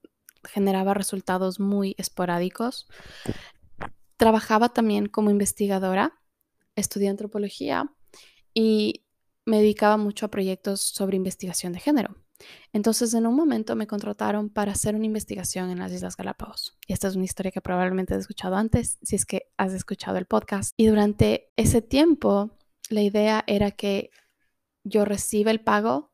generaba 0.44 0.94
resultados 0.94 1.60
muy 1.60 1.94
esporádicos, 1.98 2.88
trabajaba 4.16 4.68
también 4.70 5.06
como 5.06 5.30
investigadora, 5.30 6.20
estudié 6.74 7.08
antropología 7.08 7.92
y 8.54 9.06
me 9.44 9.58
dedicaba 9.58 9.96
mucho 9.96 10.26
a 10.26 10.30
proyectos 10.30 10.80
sobre 10.80 11.16
investigación 11.16 11.72
de 11.72 11.80
género. 11.80 12.16
Entonces, 12.72 13.14
en 13.14 13.26
un 13.26 13.34
momento 13.34 13.76
me 13.76 13.86
contrataron 13.86 14.50
para 14.50 14.72
hacer 14.72 14.94
una 14.94 15.06
investigación 15.06 15.70
en 15.70 15.78
las 15.78 15.92
Islas 15.92 16.16
Galápagos. 16.16 16.76
Y 16.86 16.92
esta 16.92 17.08
es 17.08 17.16
una 17.16 17.24
historia 17.24 17.50
que 17.50 17.60
probablemente 17.60 18.14
has 18.14 18.20
escuchado 18.20 18.56
antes, 18.56 18.98
si 19.02 19.16
es 19.16 19.24
que 19.24 19.50
has 19.56 19.72
escuchado 19.72 20.18
el 20.18 20.26
podcast. 20.26 20.74
Y 20.76 20.86
durante 20.86 21.52
ese 21.56 21.80
tiempo, 21.80 22.58
la 22.90 23.02
idea 23.02 23.44
era 23.46 23.70
que 23.70 24.10
yo 24.84 25.04
reciba 25.04 25.50
el 25.50 25.60
pago 25.60 26.12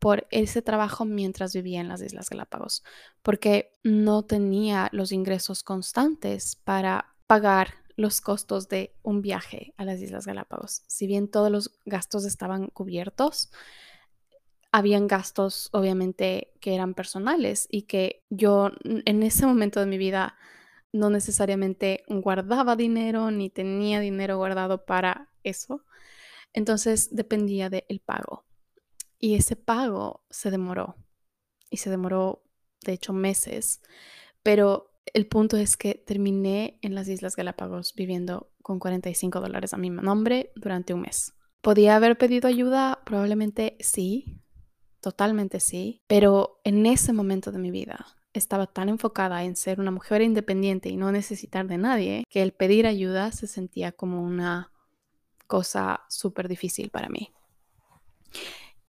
por 0.00 0.26
ese 0.30 0.62
trabajo 0.62 1.04
mientras 1.04 1.54
vivía 1.54 1.80
en 1.80 1.88
las 1.88 2.02
Islas 2.02 2.30
Galápagos, 2.30 2.82
porque 3.22 3.70
no 3.84 4.24
tenía 4.24 4.88
los 4.92 5.12
ingresos 5.12 5.62
constantes 5.62 6.56
para 6.56 7.14
pagar 7.26 7.74
los 7.96 8.22
costos 8.22 8.68
de 8.68 8.96
un 9.02 9.20
viaje 9.20 9.74
a 9.76 9.84
las 9.84 10.00
Islas 10.00 10.26
Galápagos. 10.26 10.82
Si 10.88 11.06
bien 11.06 11.28
todos 11.28 11.52
los 11.52 11.78
gastos 11.84 12.24
estaban 12.24 12.68
cubiertos, 12.68 13.50
habían 14.72 15.06
gastos 15.06 15.68
obviamente 15.72 16.52
que 16.60 16.74
eran 16.74 16.94
personales 16.94 17.68
y 17.70 17.82
que 17.82 18.24
yo 18.30 18.70
en 18.84 19.22
ese 19.22 19.44
momento 19.44 19.80
de 19.80 19.86
mi 19.86 19.98
vida 19.98 20.36
no 20.92 21.10
necesariamente 21.10 22.04
guardaba 22.08 22.74
dinero 22.74 23.30
ni 23.30 23.50
tenía 23.50 24.00
dinero 24.00 24.38
guardado 24.38 24.86
para 24.86 25.28
eso. 25.44 25.84
Entonces 26.52 27.14
dependía 27.14 27.68
del 27.68 28.00
pago. 28.04 28.44
Y 29.20 29.36
ese 29.36 29.54
pago 29.54 30.24
se 30.30 30.50
demoró. 30.50 30.96
Y 31.70 31.76
se 31.76 31.90
demoró, 31.90 32.42
de 32.84 32.94
hecho, 32.94 33.12
meses. 33.12 33.82
Pero 34.42 34.90
el 35.12 35.26
punto 35.26 35.56
es 35.56 35.76
que 35.76 35.94
terminé 35.94 36.78
en 36.82 36.94
las 36.94 37.06
Islas 37.06 37.36
Galápagos 37.36 37.94
viviendo 37.94 38.50
con 38.62 38.78
45 38.78 39.40
dólares 39.40 39.74
a 39.74 39.76
mi 39.76 39.90
nombre 39.90 40.52
durante 40.56 40.94
un 40.94 41.02
mes. 41.02 41.34
¿Podía 41.60 41.96
haber 41.96 42.16
pedido 42.16 42.48
ayuda? 42.48 43.02
Probablemente 43.04 43.76
sí, 43.80 44.40
totalmente 45.00 45.60
sí, 45.60 46.02
pero 46.06 46.60
en 46.64 46.86
ese 46.86 47.12
momento 47.12 47.52
de 47.52 47.58
mi 47.58 47.70
vida 47.70 48.06
estaba 48.32 48.66
tan 48.66 48.88
enfocada 48.88 49.44
en 49.44 49.56
ser 49.56 49.80
una 49.80 49.90
mujer 49.90 50.22
independiente 50.22 50.88
y 50.88 50.96
no 50.96 51.10
necesitar 51.12 51.66
de 51.66 51.78
nadie 51.78 52.24
que 52.30 52.42
el 52.42 52.52
pedir 52.52 52.86
ayuda 52.86 53.32
se 53.32 53.46
sentía 53.46 53.92
como 53.92 54.22
una 54.22 54.72
cosa 55.46 56.04
súper 56.08 56.48
difícil 56.48 56.90
para 56.90 57.08
mí. 57.08 57.32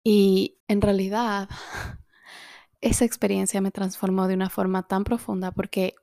Y 0.04 0.58
en 0.68 0.82
realidad, 0.82 1.50
esa 2.82 3.06
experiencia 3.06 3.62
me 3.62 3.72
transformó 3.72 4.28
de 4.28 4.34
una 4.34 4.50
forma 4.50 4.88
tan 4.88 5.04
profunda 5.04 5.52
porque 5.52 5.94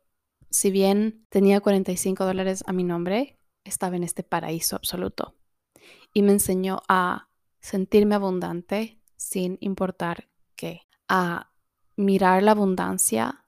si 0.50 0.70
bien 0.70 1.26
tenía 1.28 1.60
45 1.60 2.24
dólares 2.24 2.64
a 2.66 2.72
mi 2.72 2.84
nombre, 2.84 3.38
estaba 3.64 3.96
en 3.96 4.04
este 4.04 4.22
paraíso 4.22 4.76
absoluto. 4.76 5.34
Y 6.14 6.22
me 6.22 6.32
enseñó 6.32 6.82
a 6.88 7.28
sentirme 7.60 8.14
abundante, 8.14 9.00
sin 9.16 9.58
importar 9.60 10.28
qué, 10.56 10.82
a 11.08 11.50
mirar 11.96 12.42
la 12.42 12.52
abundancia 12.52 13.44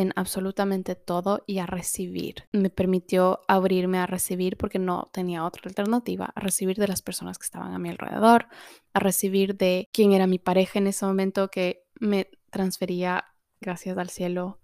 en 0.00 0.12
absolutamente 0.16 0.94
todo 0.94 1.44
y 1.46 1.58
a 1.58 1.66
recibir. 1.66 2.48
Me 2.52 2.70
permitió 2.70 3.40
abrirme 3.48 3.98
a 3.98 4.06
recibir 4.06 4.56
porque 4.56 4.78
no 4.78 5.10
tenía 5.12 5.44
otra 5.44 5.62
alternativa, 5.66 6.32
a 6.34 6.40
recibir 6.40 6.76
de 6.76 6.88
las 6.88 7.02
personas 7.02 7.38
que 7.38 7.44
estaban 7.44 7.72
a 7.74 7.78
mi 7.78 7.90
alrededor, 7.90 8.48
a 8.92 8.98
recibir 8.98 9.56
de 9.56 9.88
quién 9.92 10.12
era 10.12 10.26
mi 10.26 10.38
pareja 10.38 10.78
en 10.78 10.86
ese 10.86 11.04
momento 11.06 11.48
que 11.48 11.84
me 12.00 12.30
transfería, 12.50 13.24
gracias 13.60 13.96
al 13.98 14.10
cielo, 14.10 14.58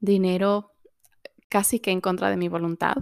dinero 0.00 0.72
casi 1.48 1.80
que 1.80 1.90
en 1.90 2.00
contra 2.00 2.30
de 2.30 2.36
mi 2.36 2.48
voluntad. 2.48 2.96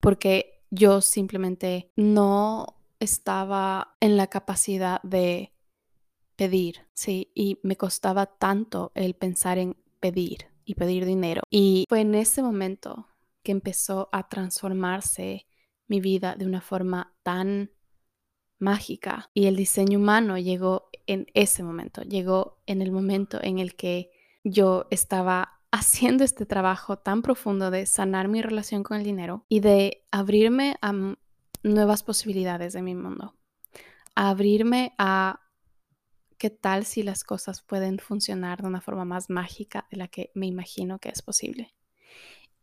Porque 0.00 0.62
yo 0.70 1.00
simplemente 1.00 1.90
no 1.96 2.80
estaba 3.00 3.96
en 4.00 4.16
la 4.16 4.28
capacidad 4.28 5.02
de 5.02 5.53
pedir, 6.36 6.86
¿sí? 6.92 7.30
Y 7.34 7.58
me 7.62 7.76
costaba 7.76 8.26
tanto 8.26 8.92
el 8.94 9.14
pensar 9.14 9.58
en 9.58 9.76
pedir 10.00 10.46
y 10.64 10.74
pedir 10.74 11.06
dinero. 11.06 11.42
Y 11.50 11.84
fue 11.88 12.00
en 12.00 12.14
ese 12.14 12.42
momento 12.42 13.08
que 13.42 13.52
empezó 13.52 14.08
a 14.12 14.28
transformarse 14.28 15.46
mi 15.86 16.00
vida 16.00 16.34
de 16.36 16.46
una 16.46 16.60
forma 16.60 17.14
tan 17.22 17.70
mágica. 18.58 19.30
Y 19.34 19.46
el 19.46 19.56
diseño 19.56 19.98
humano 19.98 20.38
llegó 20.38 20.88
en 21.06 21.26
ese 21.34 21.62
momento, 21.62 22.02
llegó 22.02 22.62
en 22.66 22.82
el 22.82 22.90
momento 22.90 23.38
en 23.42 23.58
el 23.58 23.76
que 23.76 24.10
yo 24.42 24.86
estaba 24.90 25.60
haciendo 25.70 26.24
este 26.24 26.46
trabajo 26.46 26.98
tan 26.98 27.22
profundo 27.22 27.70
de 27.70 27.86
sanar 27.86 28.28
mi 28.28 28.42
relación 28.42 28.82
con 28.82 28.96
el 28.96 29.04
dinero 29.04 29.44
y 29.48 29.60
de 29.60 30.06
abrirme 30.12 30.76
a 30.80 30.92
nuevas 31.64 32.02
posibilidades 32.02 32.74
de 32.74 32.82
mi 32.82 32.94
mundo, 32.94 33.34
abrirme 34.14 34.94
a 34.98 35.40
qué 36.44 36.50
tal 36.50 36.84
si 36.84 37.02
las 37.02 37.24
cosas 37.24 37.62
pueden 37.62 37.98
funcionar 37.98 38.60
de 38.60 38.68
una 38.68 38.82
forma 38.82 39.06
más 39.06 39.30
mágica 39.30 39.86
de 39.90 39.96
la 39.96 40.08
que 40.08 40.30
me 40.34 40.44
imagino 40.44 40.98
que 40.98 41.08
es 41.08 41.22
posible. 41.22 41.74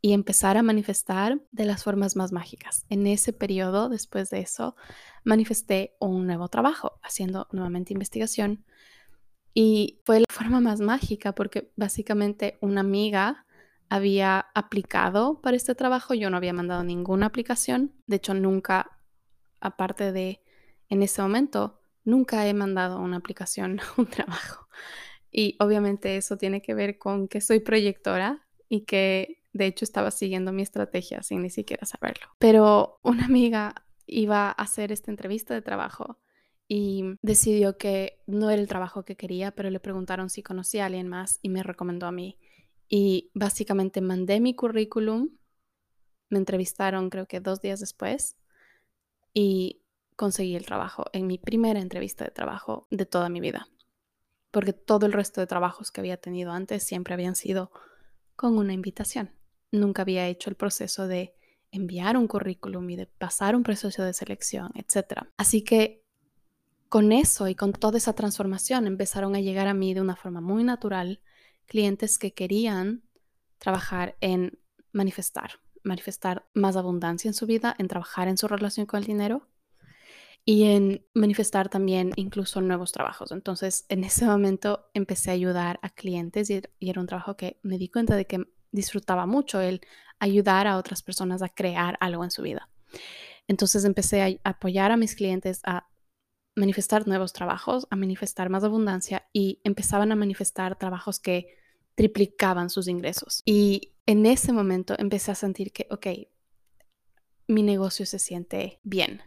Y 0.01 0.13
empezar 0.13 0.55
a 0.55 0.61
manifestar 0.61 1.41
de 1.51 1.65
las 1.65 1.83
formas 1.83 2.15
más 2.15 2.31
mágicas. 2.31 2.85
En 2.89 3.07
ese 3.07 3.33
periodo, 3.33 3.89
después 3.89 4.29
de 4.29 4.41
eso, 4.41 4.75
manifesté 5.23 5.95
un 6.00 6.27
nuevo 6.27 6.47
trabajo, 6.47 7.00
haciendo 7.01 7.47
nuevamente 7.51 7.91
investigación. 7.91 8.65
Y 9.55 10.00
fue 10.05 10.19
la 10.19 10.27
forma 10.31 10.59
más 10.59 10.79
mágica 10.79 11.33
porque 11.33 11.71
básicamente 11.75 12.59
una 12.61 12.81
amiga 12.81 13.47
había 13.89 14.45
aplicado 14.53 15.41
para 15.41 15.57
este 15.57 15.73
trabajo. 15.73 16.13
Yo 16.13 16.29
no 16.29 16.38
había 16.38 16.53
mandado 16.53 16.83
ninguna 16.83 17.25
aplicación. 17.25 17.95
De 18.05 18.17
hecho, 18.17 18.35
nunca, 18.35 19.00
aparte 19.59 20.11
de 20.11 20.43
en 20.88 21.01
ese 21.01 21.23
momento, 21.23 21.80
nunca 22.03 22.48
he 22.48 22.53
mandado 22.53 23.00
una 23.00 23.17
aplicación 23.17 23.79
a 23.98 24.01
un 24.01 24.08
trabajo. 24.08 24.67
Y 25.31 25.55
obviamente 25.60 26.17
eso 26.17 26.38
tiene 26.38 26.62
que 26.62 26.74
ver 26.74 26.98
con 26.98 27.27
que 27.27 27.41
soy 27.41 27.60
proyectora 27.60 28.46
y 28.67 28.81
que 28.81 29.43
de 29.53 29.65
hecho 29.65 29.86
estaba 29.86 30.12
siguiendo 30.12 30.51
mi 30.51 30.62
estrategia 30.62 31.24
sin 31.24 31.41
ni 31.41 31.50
siquiera 31.50 31.86
saberlo. 31.86 32.27
Pero 32.38 33.00
una 33.03 33.25
amiga 33.25 33.75
iba 34.05 34.50
a 34.50 34.51
hacer 34.51 34.91
esta 34.91 35.12
entrevista 35.12 35.53
de 35.53 35.62
trabajo 35.62 36.20
y 36.67 37.03
decidió 37.22 37.77
que 37.77 38.22
no 38.27 38.50
era 38.50 38.62
el 38.62 38.67
trabajo 38.67 39.03
que 39.03 39.17
quería, 39.17 39.51
pero 39.51 39.70
le 39.70 39.79
preguntaron 39.79 40.29
si 40.29 40.41
conocía 40.43 40.84
a 40.84 40.86
alguien 40.88 41.08
más 41.08 41.39
y 41.41 41.50
me 41.50 41.63
recomendó 41.63 42.08
a 42.08 42.12
mí 42.12 42.38
y 42.88 43.31
básicamente 43.34 44.01
mandé 44.01 44.41
mi 44.41 44.53
currículum 44.53 45.29
me 46.31 46.39
entrevistaron 46.39 47.10
creo 47.10 47.27
que 47.27 47.39
dos 47.39 47.62
días 47.62 47.79
después 47.79 48.38
y 49.34 49.80
conseguí 50.21 50.55
el 50.55 50.67
trabajo 50.67 51.05
en 51.13 51.25
mi 51.25 51.39
primera 51.39 51.79
entrevista 51.79 52.23
de 52.23 52.29
trabajo 52.29 52.85
de 52.91 53.07
toda 53.07 53.27
mi 53.27 53.39
vida. 53.39 53.67
Porque 54.51 54.71
todo 54.71 55.07
el 55.07 55.13
resto 55.13 55.41
de 55.41 55.47
trabajos 55.47 55.89
que 55.89 55.99
había 55.99 56.17
tenido 56.17 56.51
antes 56.51 56.83
siempre 56.83 57.15
habían 57.15 57.33
sido 57.35 57.71
con 58.35 58.55
una 58.59 58.71
invitación. 58.71 59.31
Nunca 59.71 60.03
había 60.03 60.27
hecho 60.27 60.51
el 60.51 60.55
proceso 60.55 61.07
de 61.07 61.33
enviar 61.71 62.17
un 62.17 62.27
currículum 62.27 62.87
y 62.91 62.97
de 62.97 63.07
pasar 63.07 63.55
un 63.55 63.63
proceso 63.63 64.03
de 64.03 64.13
selección, 64.13 64.69
etc. 64.75 65.23
Así 65.37 65.63
que 65.63 66.05
con 66.87 67.13
eso 67.13 67.47
y 67.47 67.55
con 67.55 67.73
toda 67.73 67.97
esa 67.97 68.13
transformación 68.13 68.85
empezaron 68.85 69.35
a 69.35 69.41
llegar 69.41 69.67
a 69.67 69.73
mí 69.73 69.95
de 69.95 70.01
una 70.01 70.15
forma 70.15 70.39
muy 70.39 70.63
natural 70.63 71.19
clientes 71.65 72.19
que 72.19 72.35
querían 72.35 73.01
trabajar 73.57 74.17
en 74.21 74.59
manifestar, 74.91 75.53
manifestar 75.81 76.47
más 76.53 76.75
abundancia 76.75 77.27
en 77.27 77.33
su 77.33 77.47
vida, 77.47 77.73
en 77.79 77.87
trabajar 77.87 78.27
en 78.27 78.37
su 78.37 78.47
relación 78.47 78.85
con 78.85 78.99
el 78.99 79.07
dinero 79.07 79.47
y 80.43 80.63
en 80.63 81.05
manifestar 81.13 81.69
también 81.69 82.12
incluso 82.15 82.62
nuevos 82.62 82.91
trabajos. 82.91 83.31
Entonces, 83.31 83.86
en 83.89 84.03
ese 84.03 84.25
momento 84.25 84.89
empecé 84.93 85.29
a 85.29 85.33
ayudar 85.33 85.79
a 85.83 85.89
clientes 85.89 86.50
y, 86.50 86.62
era 86.79 87.01
un 87.01 87.07
trabajo 87.07 87.38
que 87.38 87.60
me 87.62 87.77
di 87.77 87.89
cuenta 87.89 88.15
de 88.15 88.25
que 88.25 88.43
disfrutaba 88.71 89.25
mucho 89.25 89.62
el 89.62 89.81
ayudar 90.19 90.67
a 90.67 90.77
otras 90.77 91.03
personas 91.03 91.41
a 91.41 91.50
crear 91.50 91.98
algo 92.00 92.24
en 92.24 92.31
su 92.31 92.41
vida. 92.41 92.69
Entonces 93.48 93.86
empecé 93.86 94.21
a 94.21 94.50
apoyar 94.50 94.91
a 94.91 94.98
mis 94.98 95.15
clientes 95.15 95.62
a 95.63 95.88
manifestar 96.55 97.07
nuevos 97.07 97.33
trabajos, 97.33 97.88
a 97.89 97.95
manifestar 97.95 98.50
más 98.50 98.63
abundancia 98.63 99.27
y 99.33 99.62
empezaban 99.63 100.12
a 100.12 100.15
manifestar 100.15 100.77
trabajos 100.77 101.19
que 101.19 101.48
triplicaban 101.95 102.69
sus 102.69 102.88
ingresos. 102.88 103.41
Y 103.45 103.93
en 104.05 104.25
ese 104.25 104.53
momento 104.53 104.95
empecé 104.98 105.31
a 105.31 105.36
sentir 105.36 105.71
que, 105.71 105.88
ok, 105.89 106.07
mi 107.48 107.63
negocio 107.63 108.05
se 108.05 108.19
siente 108.19 108.79
bien. 108.83 109.21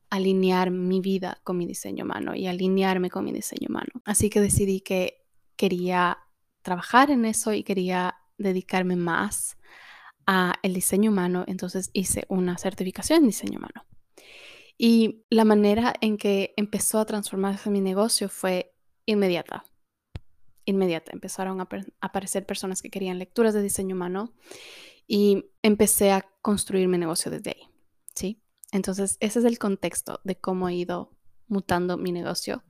alinear 0.09 0.71
mi 0.71 1.01
vida 1.01 1.41
con 1.43 1.59
mi 1.59 1.67
diseño 1.67 2.05
humano 2.05 2.37
y 2.37 2.47
alinearme 2.47 3.11
con 3.11 3.25
mi 3.25 3.33
diseño 3.33 3.67
humano. 3.69 3.91
Así 4.05 4.31
que 4.31 4.41
decidí 4.41 4.83
que 4.83 5.27
quería 5.57 6.19
trabajar 6.63 7.11
en 7.11 7.25
eso 7.25 7.53
y 7.53 7.65
quería 7.65 8.15
dedicarme 8.39 8.95
más 8.95 9.59
a 10.29 10.55
el 10.63 10.75
diseño 10.75 11.11
humano, 11.11 11.43
entonces 11.49 11.91
hice 11.93 12.25
una 12.29 12.57
certificación 12.57 13.23
en 13.23 13.27
diseño 13.27 13.59
humano. 13.59 13.85
Y 14.79 15.25
la 15.29 15.45
manera 15.45 15.93
en 16.01 16.19
que 16.19 16.55
empezó 16.57 17.01
a 17.01 17.05
transformarse 17.05 17.69
mi 17.69 17.81
negocio 17.81 18.29
fue 18.29 18.77
inmediata. 19.07 19.65
Inmediata. 20.67 21.13
Empezaron 21.13 21.61
a 21.61 21.69
aparecer 22.01 22.45
personas 22.45 22.83
que 22.83 22.91
querían 22.91 23.19
lecturas 23.19 23.55
de 23.55 23.63
diseño 23.63 23.97
humano 23.97 24.35
y 25.07 25.47
empecé 25.63 26.13
a 26.13 26.29
construir 26.43 26.89
mi 26.89 26.99
negocio 26.99 27.31
desde 27.31 27.51
ahí. 27.51 27.69
¿Sí? 28.15 28.43
Entonces, 28.73 29.17
ese 29.21 29.39
es 29.39 29.45
el 29.45 29.59
contexto 29.59 30.21
de 30.25 30.37
cómo 30.37 30.69
he 30.69 30.75
ido 30.75 31.17
mutando 31.49 31.97
mi 31.97 32.13
negocio. 32.13 32.65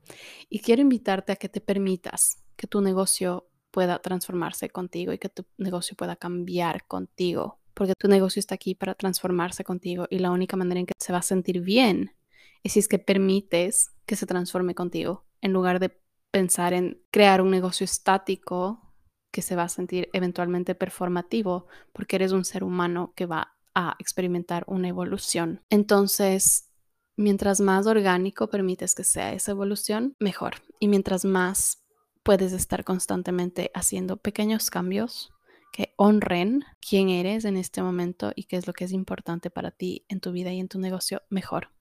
Y 0.49 0.59
quiero 0.59 0.81
invitarte 0.81 1.33
a 1.33 1.35
que 1.35 1.49
te 1.49 1.61
permitas 1.61 2.43
que 2.55 2.67
tu 2.67 2.81
negocio 2.81 3.49
pueda 3.71 3.99
transformarse 3.99 4.69
contigo 4.69 5.13
y 5.13 5.17
que 5.17 5.29
tu 5.29 5.45
negocio 5.57 5.95
pueda 5.95 6.15
cambiar 6.15 6.87
contigo, 6.87 7.59
porque 7.73 7.93
tu 7.97 8.07
negocio 8.07 8.39
está 8.39 8.55
aquí 8.55 8.75
para 8.75 8.95
transformarse 8.95 9.63
contigo 9.63 10.07
y 10.09 10.19
la 10.19 10.31
única 10.31 10.57
manera 10.57 10.79
en 10.79 10.85
que 10.85 10.93
se 10.97 11.11
va 11.11 11.19
a 11.19 11.23
sentir 11.23 11.61
bien 11.61 12.15
es 12.63 12.73
si 12.73 12.79
es 12.79 12.87
que 12.87 12.99
permites 12.99 13.91
que 14.05 14.15
se 14.15 14.25
transforme 14.25 14.73
contigo, 14.73 15.25
en 15.41 15.53
lugar 15.53 15.79
de 15.79 15.99
pensar 16.37 16.73
en 16.73 17.01
crear 17.09 17.41
un 17.41 17.49
negocio 17.49 17.83
estático 17.83 18.93
que 19.31 19.41
se 19.41 19.55
va 19.55 19.63
a 19.63 19.69
sentir 19.69 20.07
eventualmente 20.13 20.75
performativo, 20.75 21.65
porque 21.93 22.17
eres 22.17 22.31
un 22.31 22.45
ser 22.45 22.63
humano 22.63 23.11
que 23.15 23.25
va 23.25 23.55
a 23.73 23.95
experimentar 23.97 24.63
una 24.67 24.87
evolución. 24.87 25.63
Entonces, 25.71 26.69
mientras 27.15 27.59
más 27.59 27.87
orgánico 27.87 28.51
permites 28.51 28.93
que 28.93 29.03
sea 29.03 29.33
esa 29.33 29.49
evolución, 29.49 30.15
mejor. 30.19 30.57
Y 30.79 30.89
mientras 30.89 31.25
más 31.25 31.83
puedes 32.21 32.53
estar 32.53 32.83
constantemente 32.83 33.71
haciendo 33.73 34.17
pequeños 34.17 34.69
cambios 34.69 35.33
que 35.73 35.95
honren 35.97 36.65
quién 36.87 37.09
eres 37.09 37.45
en 37.45 37.57
este 37.57 37.81
momento 37.81 38.31
y 38.35 38.43
qué 38.43 38.57
es 38.57 38.67
lo 38.67 38.73
que 38.73 38.85
es 38.85 38.91
importante 38.91 39.49
para 39.49 39.71
ti 39.71 40.05
en 40.07 40.19
tu 40.19 40.31
vida 40.31 40.53
y 40.53 40.59
en 40.59 40.67
tu 40.67 40.77
negocio 40.77 41.23
mejor. 41.31 41.71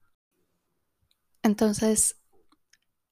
Entonces, 1.42 2.16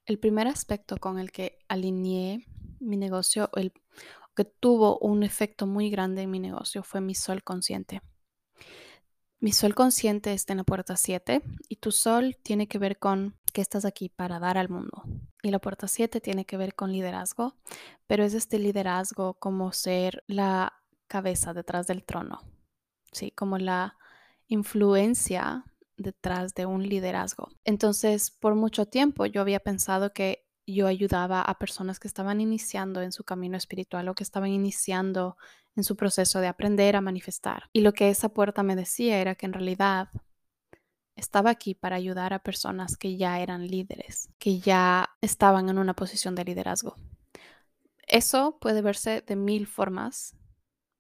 el 0.07 0.19
primer 0.19 0.49
aspecto 0.49 0.97
con 0.99 1.19
el 1.19 1.33
que 1.33 1.59
alineé 1.69 2.47
mi 2.81 2.97
negocio, 2.97 3.51
el 3.57 3.73
que 4.35 4.45
tuvo 4.45 4.99
un 4.99 5.23
efecto 5.23 5.67
muy 5.67 5.91
grande 5.91 6.23
en 6.23 6.31
mi 6.31 6.41
negocio, 6.41 6.83
fue 6.83 7.01
mi 7.01 7.15
sol 7.15 7.43
consciente. 7.43 8.03
Mi 9.41 9.53
sol 9.53 9.75
consciente 9.75 10.33
está 10.33 10.53
en 10.55 10.59
la 10.59 10.65
puerta 10.65 10.97
7 10.97 11.43
y 11.69 11.77
tu 11.77 11.93
sol 11.93 12.37
tiene 12.43 12.67
que 12.67 12.79
ver 12.79 12.99
con 12.99 13.37
que 13.53 13.61
estás 13.61 13.85
aquí 13.85 14.09
para 14.09 14.39
dar 14.39 14.59
al 14.59 14.69
mundo. 14.69 15.03
Y 15.43 15.51
la 15.51 15.59
puerta 15.59 15.87
7 15.87 16.21
tiene 16.21 16.47
que 16.47 16.57
ver 16.57 16.75
con 16.75 16.93
liderazgo, 16.93 17.55
pero 18.07 18.25
es 18.25 18.35
este 18.35 18.59
liderazgo 18.59 19.35
como 19.35 19.73
ser 19.73 20.25
la 20.27 20.73
cabeza 21.07 21.53
detrás 21.53 21.87
del 21.87 22.05
trono, 22.05 22.41
¿sí? 23.13 23.31
Como 23.31 23.59
la 23.59 23.97
influencia 24.49 25.65
detrás 25.97 26.55
de 26.55 26.67
un 26.67 26.83
liderazgo. 26.83 27.49
Entonces, 27.65 28.31
por 28.31 28.55
mucho 28.55 28.87
tiempo 28.87 29.27
yo 29.27 29.41
había 29.41 29.61
pensado 29.61 30.13
que 30.13 30.47
yo 30.67 30.87
ayudaba 30.87 31.43
a 31.43 31.59
personas 31.59 32.01
que 32.01 32.09
estaban 32.09 32.41
iniciando 32.41 33.03
en 33.03 33.13
su 33.13 33.25
camino 33.25 33.57
espiritual 33.57 34.09
o 34.09 34.15
que 34.15 34.23
estaban 34.23 34.51
iniciando 34.51 35.37
en 35.77 35.85
su 35.85 35.97
proceso 35.97 36.41
de 36.41 36.47
aprender 36.47 36.97
a 36.97 37.01
manifestar. 37.01 37.65
Y 37.73 37.81
lo 37.81 37.93
que 37.93 38.09
esa 38.09 38.31
puerta 38.31 38.63
me 38.63 38.77
decía 38.77 39.21
era 39.21 39.35
que 39.35 39.47
en 39.47 39.53
realidad 39.53 40.09
estaba 41.17 41.51
aquí 41.51 41.75
para 41.75 41.97
ayudar 41.97 42.33
a 42.33 42.43
personas 42.43 42.97
que 42.97 43.17
ya 43.17 43.41
eran 43.41 43.67
líderes, 43.67 44.31
que 44.39 44.59
ya 44.59 45.11
estaban 45.21 45.69
en 45.69 45.79
una 45.79 45.95
posición 45.95 46.35
de 46.35 46.45
liderazgo. 46.45 46.97
Eso 48.07 48.59
puede 48.61 48.83
verse 48.83 49.23
de 49.23 49.37
mil 49.37 49.67
formas 49.67 50.37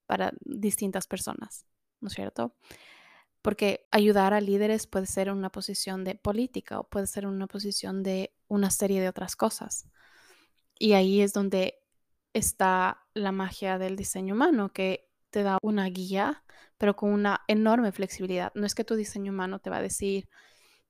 para 0.06 0.32
distintas 0.44 1.06
personas, 1.06 1.66
¿no 2.00 2.08
es 2.08 2.14
cierto? 2.14 2.54
Porque 3.44 3.86
ayudar 3.90 4.32
a 4.32 4.40
líderes 4.40 4.86
puede 4.86 5.04
ser 5.04 5.30
una 5.30 5.50
posición 5.50 6.02
de 6.02 6.14
política 6.14 6.80
o 6.80 6.88
puede 6.88 7.06
ser 7.06 7.26
una 7.26 7.46
posición 7.46 8.02
de 8.02 8.32
una 8.48 8.70
serie 8.70 9.02
de 9.02 9.08
otras 9.10 9.36
cosas. 9.36 9.86
Y 10.78 10.94
ahí 10.94 11.20
es 11.20 11.34
donde 11.34 11.78
está 12.32 13.04
la 13.12 13.32
magia 13.32 13.76
del 13.76 13.96
diseño 13.96 14.32
humano, 14.32 14.72
que 14.72 15.10
te 15.28 15.42
da 15.42 15.58
una 15.60 15.84
guía, 15.90 16.42
pero 16.78 16.96
con 16.96 17.12
una 17.12 17.42
enorme 17.46 17.92
flexibilidad. 17.92 18.50
No 18.54 18.64
es 18.64 18.74
que 18.74 18.82
tu 18.82 18.94
diseño 18.94 19.30
humano 19.30 19.58
te 19.58 19.68
va 19.68 19.76
a 19.76 19.82
decir, 19.82 20.26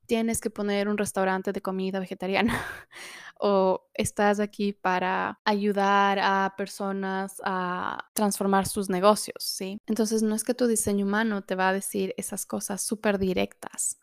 tienes 0.07 0.41
que 0.41 0.51
poner 0.51 0.89
un 0.89 0.99
restaurante 0.99 1.53
de 1.53 1.61
comida 1.61 2.01
vegetariana 2.01 2.55
o 3.41 3.89
estás 3.95 4.41
aquí 4.41 4.73
para 4.73 5.41
ayudar 5.45 6.19
a 6.21 6.55
personas 6.57 7.41
a 7.45 8.11
transformar 8.15 8.67
sus 8.67 8.89
negocios, 8.89 9.43
¿sí? 9.43 9.79
Entonces 9.87 10.23
no 10.23 10.35
es 10.35 10.45
que 10.45 10.55
tu 10.55 10.67
diseño 10.67 11.07
humano 11.07 11.43
te 11.43 11.55
va 11.55 11.69
a 11.69 11.73
decir 11.73 12.15
esas 12.17 12.47
cosas 12.47 12.83
súper 12.83 13.19
directas, 13.19 13.99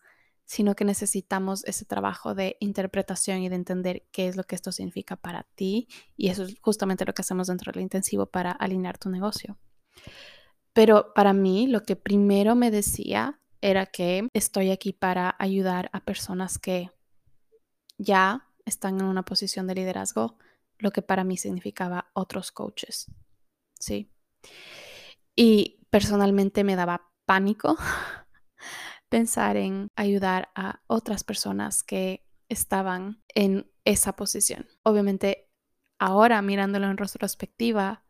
sino 0.45 0.75
que 0.75 0.83
necesitamos 0.83 1.63
ese 1.65 1.85
trabajo 1.85 2.35
de 2.35 2.57
interpretación 2.59 3.41
y 3.41 3.49
de 3.49 3.55
entender 3.55 4.03
qué 4.11 4.27
es 4.27 4.35
lo 4.35 4.43
que 4.43 4.55
esto 4.55 4.71
significa 4.71 5.15
para 5.15 5.47
ti 5.55 5.87
y 6.17 6.27
eso 6.27 6.43
es 6.43 6.57
justamente 6.61 7.05
lo 7.05 7.13
que 7.13 7.21
hacemos 7.21 7.47
dentro 7.47 7.71
del 7.71 7.83
intensivo 7.83 8.25
para 8.25 8.51
alinear 8.51 8.97
tu 8.97 9.09
negocio. 9.09 9.57
Pero 10.73 11.13
para 11.13 11.33
mí 11.33 11.67
lo 11.67 11.83
que 11.83 11.95
primero 11.95 12.55
me 12.55 12.71
decía 12.71 13.39
era 13.61 13.85
que 13.85 14.27
estoy 14.33 14.71
aquí 14.71 14.93
para 14.93 15.35
ayudar 15.39 15.89
a 15.93 16.03
personas 16.03 16.57
que 16.57 16.89
ya 17.97 18.47
están 18.65 18.99
en 18.99 19.05
una 19.05 19.23
posición 19.23 19.67
de 19.67 19.75
liderazgo, 19.75 20.37
lo 20.77 20.91
que 20.91 21.01
para 21.01 21.23
mí 21.23 21.37
significaba 21.37 22.09
otros 22.13 22.51
coaches. 22.51 23.11
Sí. 23.79 24.11
Y 25.35 25.85
personalmente 25.89 26.63
me 26.63 26.75
daba 26.75 27.11
pánico 27.25 27.77
pensar 29.09 29.57
en 29.57 29.89
ayudar 29.95 30.49
a 30.55 30.81
otras 30.87 31.23
personas 31.23 31.83
que 31.83 32.25
estaban 32.49 33.21
en 33.33 33.71
esa 33.85 34.15
posición. 34.15 34.67
Obviamente, 34.83 35.49
ahora 35.99 36.41
mirándolo 36.41 36.87
en 36.87 36.97
retrospectiva, 36.97 38.03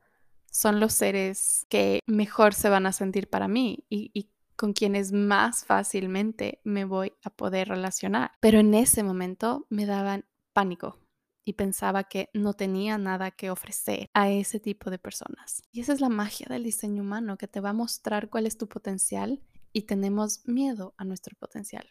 son 0.52 0.80
los 0.80 0.94
seres 0.94 1.66
que 1.70 2.02
mejor 2.06 2.54
se 2.54 2.70
van 2.70 2.86
a 2.86 2.92
sentir 2.92 3.30
para 3.30 3.48
mí 3.48 3.86
y, 3.90 4.31
con 4.62 4.74
quienes 4.74 5.12
más 5.12 5.65
fácilmente 5.65 6.62
me 6.63 6.86
voy 6.86 7.13
a 7.24 7.32
poder 7.32 7.69
relacionar. 7.69 8.34
Pero 8.41 8.60
en 8.60 8.76
ese 8.76 9.02
momento 9.02 9.65
me 9.71 9.88
daban 9.88 10.26
pánico 10.54 11.00
y 11.43 11.54
pensaba 11.54 12.04
que 12.04 12.30
no 12.36 12.54
tenía 12.54 13.00
nada 13.00 13.32
que 13.32 13.50
ofrecer 13.50 14.12
a 14.13 14.30
ese 14.30 14.60
tipo 14.60 14.91
de 14.91 15.00
personas. 15.00 15.63
Y 15.71 15.82
esa 15.82 15.93
es 15.93 16.00
la 16.00 16.10
magia 16.10 16.45
del 16.47 16.63
diseño 16.63 17.02
humano, 17.02 17.39
que 17.39 17.47
te 17.47 17.60
va 17.60 17.71
a 17.71 17.74
mostrar 17.74 18.30
cuál 18.30 18.45
es 18.45 18.56
tu 18.56 18.69
potencial 18.69 19.41
y 19.74 19.82
tenemos 19.88 20.47
miedo 20.47 20.93
a 20.95 21.06
nuestro 21.06 21.36
potencial. 21.39 21.88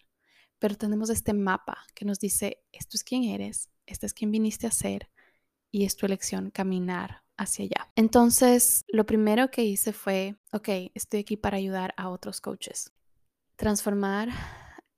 pero 0.61 0.76
tenemos 0.76 1.11
este 1.11 1.33
mapa 1.33 1.78
que 1.94 2.04
nos 2.04 2.20
dice, 2.20 2.62
esto 2.70 2.96
es 2.96 3.02
quién 3.02 3.24
eres, 3.24 3.68
esto 3.87 4.06
es 4.06 4.14
quién 4.14 4.30
viniste 4.30 4.68
a 4.68 4.70
ser 4.70 5.11
y 5.72 5.87
es 5.87 5.96
tu 5.96 6.06
elección 6.06 6.50
caminar 6.50 7.24
hacia 7.40 7.64
allá. 7.64 7.90
Entonces, 7.96 8.85
lo 8.88 9.07
primero 9.07 9.50
que 9.50 9.64
hice 9.64 9.94
fue, 9.94 10.37
ok, 10.53 10.68
estoy 10.94 11.20
aquí 11.20 11.38
para 11.38 11.57
ayudar 11.57 11.94
a 11.96 12.11
otros 12.11 12.40
coaches. 12.42 12.92
Transformar 13.57 14.29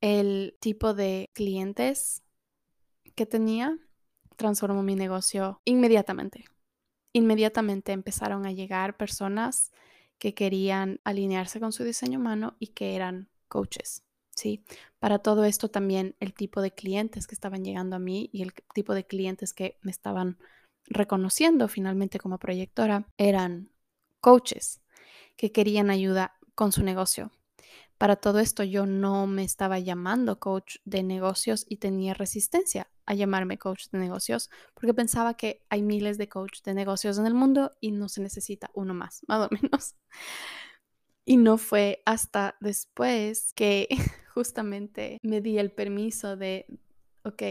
el 0.00 0.56
tipo 0.60 0.92
de 0.92 1.30
clientes 1.34 2.24
que 3.14 3.26
tenía, 3.26 3.78
transformó 4.36 4.82
mi 4.82 4.96
negocio 4.96 5.60
inmediatamente. 5.64 6.44
Inmediatamente 7.12 7.92
empezaron 7.92 8.44
a 8.44 8.52
llegar 8.52 8.96
personas 8.96 9.70
que 10.18 10.34
querían 10.34 11.00
alinearse 11.04 11.60
con 11.60 11.72
su 11.72 11.84
diseño 11.84 12.18
humano 12.18 12.56
y 12.58 12.68
que 12.68 12.96
eran 12.96 13.28
coaches. 13.46 14.02
¿sí? 14.34 14.64
Para 14.98 15.20
todo 15.20 15.44
esto 15.44 15.68
también 15.68 16.16
el 16.18 16.34
tipo 16.34 16.60
de 16.60 16.72
clientes 16.72 17.28
que 17.28 17.36
estaban 17.36 17.64
llegando 17.64 17.94
a 17.94 18.00
mí 18.00 18.30
y 18.32 18.42
el 18.42 18.52
tipo 18.74 18.94
de 18.94 19.06
clientes 19.06 19.52
que 19.52 19.78
me 19.82 19.92
estaban 19.92 20.38
reconociendo 20.92 21.68
finalmente 21.68 22.18
como 22.18 22.38
proyectora 22.38 23.08
eran 23.16 23.70
coaches 24.20 24.80
que 25.36 25.52
querían 25.52 25.90
ayuda 25.90 26.34
con 26.54 26.72
su 26.72 26.82
negocio. 26.82 27.30
Para 27.98 28.16
todo 28.16 28.40
esto 28.40 28.64
yo 28.64 28.84
no 28.84 29.26
me 29.26 29.44
estaba 29.44 29.78
llamando 29.78 30.40
coach 30.40 30.78
de 30.84 31.02
negocios 31.02 31.64
y 31.68 31.76
tenía 31.76 32.14
resistencia 32.14 32.90
a 33.06 33.14
llamarme 33.14 33.58
coach 33.58 33.86
de 33.90 33.98
negocios 33.98 34.50
porque 34.74 34.94
pensaba 34.94 35.34
que 35.34 35.64
hay 35.68 35.82
miles 35.82 36.18
de 36.18 36.28
coach 36.28 36.62
de 36.62 36.74
negocios 36.74 37.18
en 37.18 37.26
el 37.26 37.34
mundo 37.34 37.72
y 37.80 37.92
no 37.92 38.08
se 38.08 38.20
necesita 38.20 38.70
uno 38.74 38.92
más, 38.92 39.22
más 39.28 39.46
o 39.46 39.54
menos. 39.54 39.94
Y 41.24 41.36
no 41.36 41.58
fue 41.58 42.02
hasta 42.04 42.56
después 42.60 43.52
que 43.54 43.86
justamente 44.34 45.18
me 45.22 45.40
di 45.40 45.58
el 45.58 45.70
permiso 45.70 46.36
de, 46.36 46.66
ok, 47.22 47.42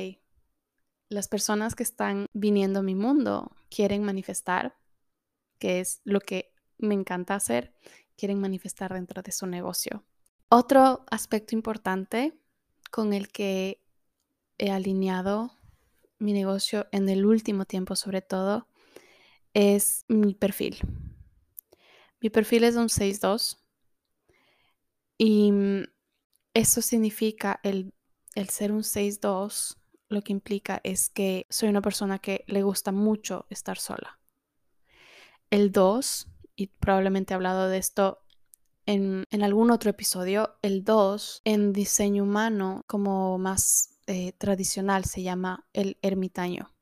las 1.11 1.27
personas 1.27 1.75
que 1.75 1.83
están 1.83 2.25
viniendo 2.31 2.79
a 2.79 2.83
mi 2.83 2.95
mundo 2.95 3.51
quieren 3.69 4.01
manifestar, 4.01 4.77
que 5.59 5.81
es 5.81 5.99
lo 6.05 6.21
que 6.21 6.53
me 6.77 6.93
encanta 6.93 7.35
hacer, 7.35 7.73
quieren 8.15 8.39
manifestar 8.39 8.93
dentro 8.93 9.21
de 9.21 9.33
su 9.33 9.45
negocio. 9.45 10.05
Otro 10.47 11.03
aspecto 11.11 11.53
importante 11.53 12.33
con 12.91 13.11
el 13.11 13.27
que 13.27 13.83
he 14.57 14.71
alineado 14.71 15.51
mi 16.17 16.31
negocio 16.31 16.87
en 16.93 17.09
el 17.09 17.25
último 17.25 17.65
tiempo 17.65 17.97
sobre 17.97 18.21
todo 18.21 18.69
es 19.53 20.05
mi 20.07 20.33
perfil. 20.33 20.77
Mi 22.21 22.29
perfil 22.29 22.63
es 22.63 22.77
un 22.77 22.87
6.2 22.87 23.57
y 25.17 25.51
eso 26.53 26.81
significa 26.81 27.59
el, 27.63 27.93
el 28.33 28.47
ser 28.47 28.71
un 28.71 28.83
6-2, 28.83 29.75
lo 30.11 30.21
que 30.21 30.33
implica 30.33 30.81
es 30.83 31.09
que 31.09 31.47
soy 31.49 31.69
una 31.69 31.81
persona 31.81 32.19
que 32.19 32.43
le 32.47 32.63
gusta 32.63 32.91
mucho 32.91 33.45
estar 33.49 33.77
sola. 33.77 34.19
El 35.49 35.71
2, 35.71 36.27
y 36.55 36.67
probablemente 36.67 37.33
he 37.33 37.35
hablado 37.35 37.67
de 37.67 37.77
esto 37.77 38.19
en, 38.85 39.25
en 39.31 39.43
algún 39.43 39.71
otro 39.71 39.89
episodio, 39.89 40.57
el 40.61 40.83
2 40.83 41.41
en 41.45 41.73
diseño 41.73 42.23
humano 42.23 42.83
como 42.87 43.37
más 43.37 43.99
eh, 44.07 44.33
tradicional 44.33 45.05
se 45.05 45.23
llama 45.23 45.67
el 45.73 45.97
ermitaño. 46.01 46.73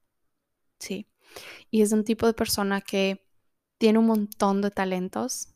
Sí. 0.79 1.07
Y 1.69 1.81
es 1.81 1.91
un 1.91 2.03
tipo 2.03 2.25
de 2.25 2.33
persona 2.33 2.81
que 2.81 3.27
tiene 3.77 3.99
un 3.99 4.07
montón 4.07 4.61
de 4.61 4.71
talentos 4.71 5.53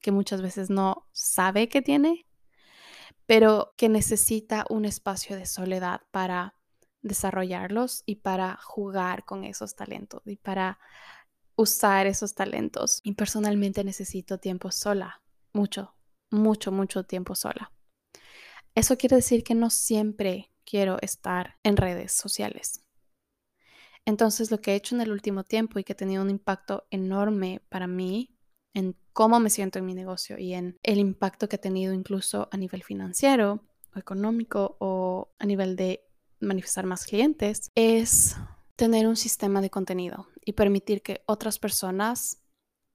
que 0.00 0.12
muchas 0.12 0.42
veces 0.42 0.70
no 0.70 1.08
sabe 1.12 1.68
que 1.68 1.82
tiene 1.82 2.26
pero 3.26 3.74
que 3.76 3.88
necesita 3.88 4.64
un 4.70 4.84
espacio 4.84 5.36
de 5.36 5.46
soledad 5.46 6.00
para 6.12 6.54
desarrollarlos 7.06 8.02
y 8.06 8.16
para 8.16 8.58
jugar 8.62 9.24
con 9.24 9.44
esos 9.44 9.74
talentos 9.76 10.22
y 10.26 10.36
para 10.36 10.78
usar 11.56 12.06
esos 12.06 12.34
talentos. 12.34 13.00
Y 13.02 13.14
personalmente 13.14 13.84
necesito 13.84 14.38
tiempo 14.38 14.70
sola, 14.70 15.22
mucho, 15.52 15.94
mucho, 16.30 16.72
mucho 16.72 17.04
tiempo 17.04 17.34
sola. 17.34 17.72
Eso 18.74 18.98
quiere 18.98 19.16
decir 19.16 19.42
que 19.42 19.54
no 19.54 19.70
siempre 19.70 20.52
quiero 20.64 20.98
estar 21.00 21.56
en 21.62 21.76
redes 21.76 22.12
sociales. 22.12 22.82
Entonces 24.04 24.50
lo 24.50 24.60
que 24.60 24.72
he 24.72 24.76
hecho 24.76 24.94
en 24.94 25.00
el 25.00 25.10
último 25.10 25.44
tiempo 25.44 25.78
y 25.78 25.84
que 25.84 25.94
ha 25.94 25.96
tenido 25.96 26.22
un 26.22 26.30
impacto 26.30 26.86
enorme 26.90 27.62
para 27.68 27.86
mí 27.86 28.36
en 28.74 28.94
cómo 29.12 29.40
me 29.40 29.50
siento 29.50 29.78
en 29.78 29.86
mi 29.86 29.94
negocio 29.94 30.38
y 30.38 30.52
en 30.52 30.78
el 30.82 30.98
impacto 30.98 31.48
que 31.48 31.56
ha 31.56 31.60
tenido 31.60 31.94
incluso 31.94 32.48
a 32.52 32.56
nivel 32.56 32.84
financiero 32.84 33.64
o 33.94 33.98
económico 33.98 34.76
o 34.78 35.32
a 35.38 35.46
nivel 35.46 35.74
de 35.74 36.05
manifestar 36.40 36.86
más 36.86 37.04
clientes, 37.04 37.70
es 37.74 38.36
tener 38.76 39.06
un 39.06 39.16
sistema 39.16 39.60
de 39.60 39.70
contenido 39.70 40.28
y 40.44 40.52
permitir 40.52 41.02
que 41.02 41.22
otras 41.26 41.58
personas 41.58 42.42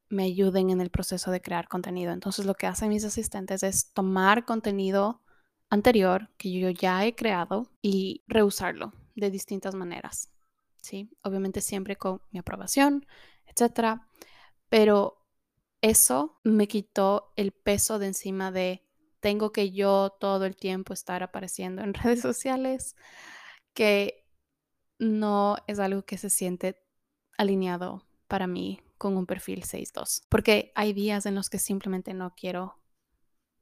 me 0.09 0.23
ayuden 0.23 0.69
en 0.69 0.81
el 0.81 0.91
proceso 0.91 1.31
de 1.31 1.41
crear 1.41 1.67
contenido. 1.67 2.11
Entonces 2.11 2.45
lo 2.45 2.53
que 2.53 2.67
hacen 2.67 2.89
mis 2.89 3.05
asistentes 3.05 3.63
es 3.63 3.91
tomar 3.93 4.45
contenido 4.45 5.21
anterior 5.69 6.29
que 6.37 6.51
yo 6.51 6.69
ya 6.69 7.05
he 7.05 7.15
creado 7.15 7.71
y 7.81 8.23
reusarlo 8.27 8.93
de 9.15 9.31
distintas 9.31 9.73
maneras. 9.73 10.29
¿sí? 10.81 11.09
Obviamente 11.23 11.61
siempre 11.61 11.95
con 11.95 12.21
mi 12.31 12.39
aprobación, 12.39 13.05
etcétera, 13.47 14.07
pero 14.69 15.25
eso 15.81 16.39
me 16.43 16.67
quitó 16.67 17.31
el 17.35 17.51
peso 17.51 17.99
de 17.99 18.07
encima 18.07 18.51
de 18.51 18.85
tengo 19.21 19.51
que 19.51 19.71
yo 19.71 20.09
todo 20.19 20.45
el 20.45 20.57
tiempo 20.57 20.93
estar 20.93 21.23
apareciendo 21.23 21.81
en 21.81 21.93
redes 21.93 22.21
sociales, 22.21 22.95
que 23.73 24.25
no 24.99 25.57
es 25.67 25.79
algo 25.79 26.03
que 26.03 26.17
se 26.17 26.29
siente 26.29 26.83
alineado 27.37 28.05
para 28.27 28.47
mí 28.47 28.81
con 28.97 29.17
un 29.17 29.25
perfil 29.25 29.63
6.2, 29.63 30.25
porque 30.29 30.71
hay 30.75 30.93
días 30.93 31.25
en 31.25 31.35
los 31.35 31.49
que 31.49 31.57
simplemente 31.57 32.13
no 32.13 32.35
quiero 32.35 32.77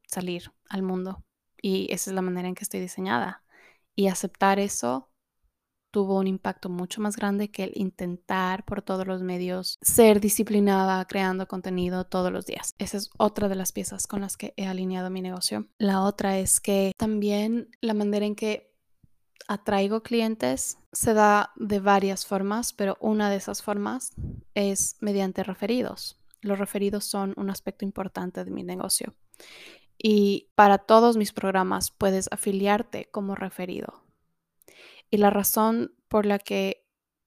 salir 0.08 0.52
al 0.70 0.82
mundo 0.82 1.24
y 1.62 1.88
esa 1.94 2.10
es 2.10 2.16
la 2.16 2.22
manera 2.22 2.48
en 2.48 2.56
que 2.56 2.64
estoy 2.64 2.80
diseñada. 2.80 3.44
Y 3.96 4.08
aceptar 4.08 4.60
eso 4.60 5.09
tuvo 5.92 6.18
un 6.18 6.28
impacto 6.28 6.70
mucho 6.70 7.02
más 7.02 7.16
grande 7.16 7.50
que 7.50 7.64
el 7.64 7.72
intentar 7.76 8.64
por 8.66 8.82
todos 8.82 9.08
los 9.08 9.22
medios 9.22 9.78
ser 9.82 10.20
disciplinada 10.20 11.04
creando 11.06 11.48
contenido 11.48 12.06
todos 12.06 12.32
los 12.32 12.46
días. 12.46 12.76
Esa 12.78 12.98
es 12.98 13.10
otra 13.18 13.50
de 13.50 13.56
las 13.56 13.72
piezas 13.72 14.08
con 14.08 14.22
las 14.22 14.38
que 14.38 14.54
he 14.58 14.68
alineado 14.68 15.10
mi 15.10 15.22
negocio. 15.22 15.68
La 15.78 16.04
otra 16.04 16.38
es 16.38 16.60
que 16.60 16.94
también 16.98 17.70
la 17.82 17.94
manera 17.94 18.26
en 18.26 18.36
que 18.36 18.70
atraigo 19.48 20.04
clientes 20.04 20.78
se 20.92 21.14
da 21.14 21.52
de 21.56 21.80
varias 21.80 22.26
formas, 22.26 22.74
pero 22.74 22.98
una 23.00 23.30
de 23.30 23.38
esas 23.38 23.62
formas 23.64 24.12
es 24.54 24.98
mediante 25.00 25.44
referidos. 25.44 26.20
Los 26.42 26.60
referidos 26.60 27.06
son 27.06 27.34
un 27.36 27.50
aspecto 27.50 27.84
importante 27.84 28.44
de 28.46 28.52
mi 28.52 28.64
negocio. 28.64 29.16
Y 29.98 30.50
para 30.56 30.78
todos 30.78 31.18
mis 31.18 31.34
programas 31.34 31.92
puedes 31.92 32.30
afiliarte 32.32 33.10
como 33.12 33.36
referido. 33.36 34.09
Y 35.10 35.18
la 35.18 35.30
razón 35.30 35.96
por 36.08 36.26
la 36.26 36.40
que 36.40 36.86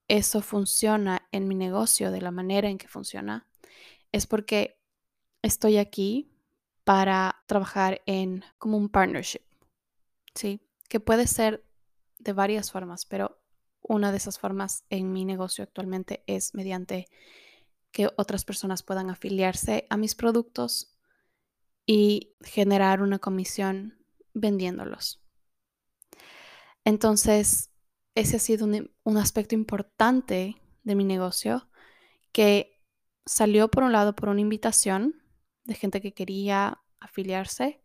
eso 0.09 0.40
funciona 0.42 1.29
en 1.33 1.49
mi 1.49 1.55
negocio 1.55 2.11
de 2.11 2.21
la 2.21 2.31
manera 2.31 2.68
en 2.68 2.79
que 2.79 2.88
funciona 2.88 3.47
es 4.12 4.27
porque 4.27 4.79
estoy 5.42 5.79
aquí 5.79 6.31
para 6.85 7.42
trabajar 7.47 8.03
en 8.07 8.45
como 8.59 8.77
un 8.77 8.88
partnership, 8.88 9.42
¿sí? 10.35 10.61
Que 10.88 11.01
puede 11.01 11.27
ser 11.27 11.64
de 12.18 12.33
varias 12.33 12.71
formas, 12.71 13.07
pero 13.07 13.40
una 13.81 14.11
de 14.11 14.18
esas 14.18 14.38
formas 14.38 14.85
en 14.90 15.12
mi 15.12 15.25
negocio 15.25 15.64
actualmente 15.64 16.23
es 16.27 16.55
mediante 16.55 17.09
que 17.90 18.09
otras 18.16 18.45
personas 18.45 18.83
puedan 18.83 19.11
afiliarse 19.11 19.87
a 19.90 19.97
mis 19.97 20.14
productos 20.14 20.97
y 21.85 22.35
generar 22.42 23.03
una 23.03 23.18
comisión 23.18 23.99
vendiéndolos. 24.35 25.21
Entonces, 26.85 27.72
ese 28.14 28.37
ha 28.37 28.40
sido 28.40 28.66
un, 28.66 29.16
aspecto 29.16 29.55
importante 29.55 30.57
de 30.83 30.94
mi 30.94 31.05
negocio 31.05 31.68
que 32.33 32.81
salió 33.25 33.68
por 33.68 33.85
un 33.85 33.92
lado 33.92 34.14
por 34.14 34.29
una 34.29 34.40
invitación 34.40 35.22
de 35.64 35.75
gente 35.75 36.01
que 36.01 36.12
quería 36.12 36.83
afiliarse, 37.01 37.83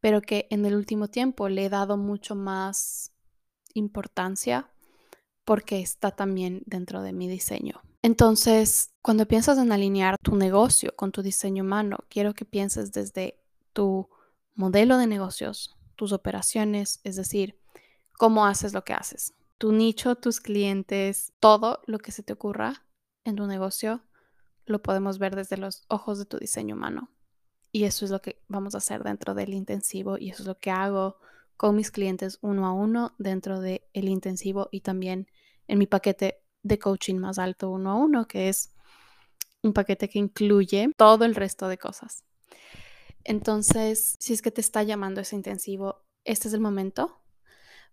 pero 0.00 0.22
que 0.22 0.46
en 0.50 0.64
el 0.64 0.74
último 0.74 1.08
tiempo 1.08 1.48
le 1.48 1.66
he 1.66 1.68
dado 1.68 1.96
mucho 1.96 2.34
más 2.34 3.12
importancia 3.74 4.70
porque 5.44 5.80
está 5.80 6.10
también 6.10 6.62
dentro 6.66 7.02
de 7.02 7.12
mi 7.12 7.28
diseño. 7.28 7.80
Entonces, 8.02 8.92
cuando 9.02 9.26
piensas 9.26 9.58
en 9.58 9.72
alinear 9.72 10.16
tu 10.18 10.36
negocio 10.36 10.94
con 10.96 11.12
tu 11.12 11.22
diseño 11.22 11.64
humano, 11.64 11.98
quiero 12.08 12.34
que 12.34 12.44
pienses 12.44 12.92
desde 12.92 13.40
tu 13.72 14.08
modelo 14.54 14.98
de 14.98 15.06
negocios, 15.06 15.76
tus 15.96 16.12
operaciones, 16.12 17.00
es 17.04 17.16
decir, 17.16 17.58
cómo 18.12 18.46
haces 18.46 18.72
lo 18.72 18.84
que 18.84 18.92
haces 18.92 19.34
tu 19.58 19.72
nicho, 19.72 20.14
tus 20.16 20.40
clientes, 20.40 21.32
todo 21.40 21.82
lo 21.86 21.98
que 21.98 22.12
se 22.12 22.22
te 22.22 22.32
ocurra 22.32 22.86
en 23.24 23.36
tu 23.36 23.46
negocio, 23.46 24.02
lo 24.64 24.82
podemos 24.82 25.18
ver 25.18 25.36
desde 25.36 25.56
los 25.56 25.84
ojos 25.88 26.18
de 26.18 26.24
tu 26.24 26.38
diseño 26.38 26.76
humano. 26.76 27.10
Y 27.72 27.84
eso 27.84 28.04
es 28.04 28.10
lo 28.10 28.22
que 28.22 28.42
vamos 28.48 28.74
a 28.74 28.78
hacer 28.78 29.02
dentro 29.02 29.34
del 29.34 29.52
intensivo 29.52 30.16
y 30.16 30.30
eso 30.30 30.42
es 30.42 30.46
lo 30.46 30.58
que 30.58 30.70
hago 30.70 31.18
con 31.56 31.74
mis 31.74 31.90
clientes 31.90 32.38
uno 32.40 32.66
a 32.66 32.72
uno 32.72 33.14
dentro 33.18 33.60
del 33.60 33.82
el 33.92 34.08
intensivo 34.08 34.68
y 34.70 34.80
también 34.80 35.26
en 35.66 35.78
mi 35.78 35.86
paquete 35.86 36.42
de 36.62 36.78
coaching 36.78 37.16
más 37.16 37.38
alto 37.38 37.70
uno 37.70 37.90
a 37.90 37.94
uno, 37.96 38.26
que 38.26 38.48
es 38.48 38.74
un 39.62 39.72
paquete 39.72 40.08
que 40.08 40.18
incluye 40.18 40.90
todo 40.96 41.24
el 41.24 41.34
resto 41.34 41.68
de 41.68 41.78
cosas. 41.78 42.24
Entonces, 43.24 44.16
si 44.18 44.32
es 44.32 44.40
que 44.40 44.50
te 44.50 44.60
está 44.60 44.82
llamando 44.82 45.20
ese 45.20 45.36
intensivo, 45.36 46.04
este 46.24 46.48
es 46.48 46.54
el 46.54 46.60
momento, 46.60 47.20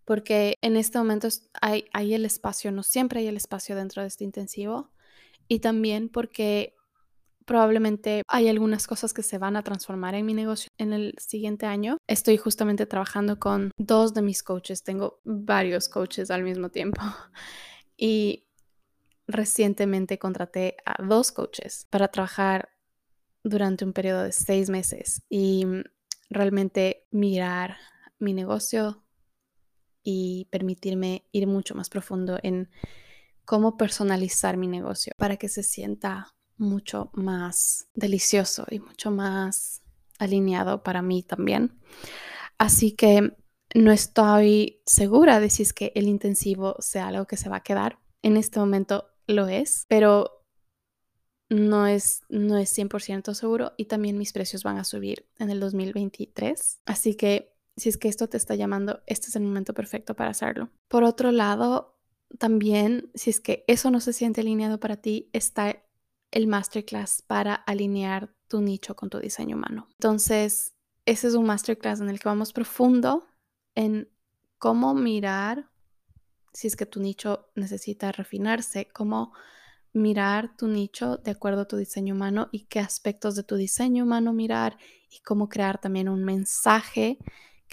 porque 0.05 0.55
en 0.61 0.77
este 0.77 0.97
momento 0.97 1.27
hay, 1.61 2.13
el 2.13 2.25
espacio, 2.25 2.71
no 2.71 2.83
siempre 2.83 3.19
hay 3.19 3.27
el 3.27 3.37
espacio 3.37 3.75
dentro 3.75 4.01
de 4.01 4.07
este 4.07 4.23
intensivo, 4.23 4.91
y 5.47 5.59
también 5.59 6.09
porque 6.09 6.75
probablemente 7.45 8.23
hay 8.27 8.47
algunas 8.49 8.87
cosas 8.87 9.13
que 9.13 9.21
se 9.21 9.37
van 9.37 9.55
a 9.55 9.63
transformar 9.63 10.15
en 10.15 10.25
mi 10.25 10.33
negocio 10.33 10.69
en 10.79 10.93
el 10.93 11.13
siguiente 11.19 11.67
año. 11.67 11.97
Estoy 12.07 12.37
justamente 12.37 12.87
trabajando 12.87 13.39
con 13.39 13.71
dos 13.77 14.13
de 14.15 14.23
mis 14.23 14.41
coaches, 14.41 14.83
tengo 14.83 15.19
varios 15.23 15.89
coaches 15.89 16.31
al 16.31 16.43
mismo 16.43 16.69
tiempo. 16.69 17.01
Y 17.97 18.45
recientemente 19.25 20.19
contraté 20.19 20.75
a 20.85 21.01
dos 21.01 21.31
coaches 21.31 21.87
para 21.89 22.09
trabajar 22.09 22.67
durante 23.41 23.85
un 23.85 23.93
periodo 23.93 24.23
de 24.23 24.33
seis 24.33 24.69
meses 24.69 25.21
y 25.29 25.65
realmente 26.29 27.07
mirar 27.11 27.77
mi 28.19 28.33
negocio 28.33 29.04
y 30.05 30.47
permitirme 30.51 31.25
ir 31.33 31.47
mucho 31.47 31.75
más 31.75 31.89
profundo 31.89 32.39
en 32.43 32.69
cómo 33.43 33.75
personalizar 33.75 34.55
mi 34.55 34.67
negocio 34.67 35.11
para 35.17 35.35
que 35.35 35.49
se 35.49 35.63
sienta 35.63 36.33
mucho 36.57 37.09
más 37.13 37.89
delicioso 37.95 38.65
y 38.69 38.79
mucho 38.79 39.11
más 39.11 39.81
alineado 40.19 40.83
para 40.83 41.01
mí 41.01 41.23
también. 41.23 41.77
Así 42.57 42.93
que 42.93 43.35
no 43.73 43.91
estoy 43.91 44.81
segura 44.85 45.39
de 45.39 45.49
si 45.49 45.63
es 45.63 45.73
que 45.73 45.91
el 45.95 46.07
intensivo 46.07 46.75
sea 46.79 47.07
algo 47.07 47.25
que 47.25 47.35
se 47.35 47.49
va 47.49 47.57
a 47.57 47.63
quedar. 47.63 47.99
En 48.21 48.37
este 48.37 48.59
momento 48.59 49.09
lo 49.27 49.47
es, 49.47 49.85
pero 49.89 50.45
no 51.49 51.87
es, 51.87 52.21
no 52.29 52.57
es 52.57 52.77
100% 52.77 53.33
seguro 53.33 53.73
y 53.75 53.85
también 53.85 54.17
mis 54.17 54.33
precios 54.33 54.63
van 54.63 54.77
a 54.77 54.83
subir 54.83 55.27
en 55.39 55.49
el 55.49 55.59
2023. 55.59 56.81
Así 56.85 57.15
que 57.15 57.54
si 57.77 57.89
es 57.89 57.97
que 57.97 58.07
esto 58.07 58.27
te 58.27 58.37
está 58.37 58.55
llamando, 58.55 59.01
este 59.05 59.27
es 59.27 59.35
el 59.35 59.43
momento 59.43 59.73
perfecto 59.73 60.15
para 60.15 60.31
hacerlo. 60.31 60.69
Por 60.87 61.03
otro 61.03 61.31
lado, 61.31 61.97
también 62.37 63.11
si 63.15 63.29
es 63.29 63.39
que 63.39 63.63
eso 63.67 63.91
no 63.91 63.99
se 63.99 64.13
siente 64.13 64.41
alineado 64.41 64.79
para 64.79 64.97
ti, 64.97 65.29
está 65.33 65.83
el 66.31 66.47
masterclass 66.47 67.21
para 67.21 67.53
alinear 67.53 68.33
tu 68.47 68.61
nicho 68.61 68.95
con 68.95 69.09
tu 69.09 69.19
diseño 69.19 69.55
humano. 69.55 69.87
Entonces, 69.91 70.73
ese 71.05 71.27
es 71.27 71.33
un 71.35 71.45
masterclass 71.45 72.01
en 72.01 72.09
el 72.09 72.19
que 72.19 72.29
vamos 72.29 72.53
profundo 72.53 73.25
en 73.75 74.09
cómo 74.57 74.93
mirar 74.93 75.69
si 76.53 76.67
es 76.67 76.75
que 76.75 76.85
tu 76.85 77.01
nicho 77.01 77.49
necesita 77.55 78.11
refinarse, 78.13 78.87
cómo 78.93 79.33
mirar 79.91 80.55
tu 80.55 80.67
nicho 80.67 81.17
de 81.17 81.31
acuerdo 81.31 81.61
a 81.61 81.67
tu 81.67 81.77
diseño 81.77 82.15
humano 82.15 82.49
y 82.51 82.65
qué 82.65 82.79
aspectos 82.79 83.35
de 83.35 83.43
tu 83.43 83.55
diseño 83.55 84.05
humano 84.05 84.33
mirar 84.33 84.77
y 85.09 85.19
cómo 85.19 85.49
crear 85.49 85.79
también 85.79 86.09
un 86.09 86.23
mensaje 86.23 87.17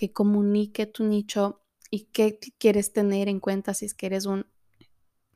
que 0.03 0.13
comunique 0.13 0.87
tu 0.87 1.05
nicho 1.05 1.63
y 1.89 2.07
qué 2.07 2.41
quieres 2.59 2.93
tener 2.93 3.29
en 3.29 3.39
cuenta 3.39 3.73
si 3.73 3.85
es 3.85 3.95
que 3.95 4.07
eres 4.07 4.27
un 4.27 4.47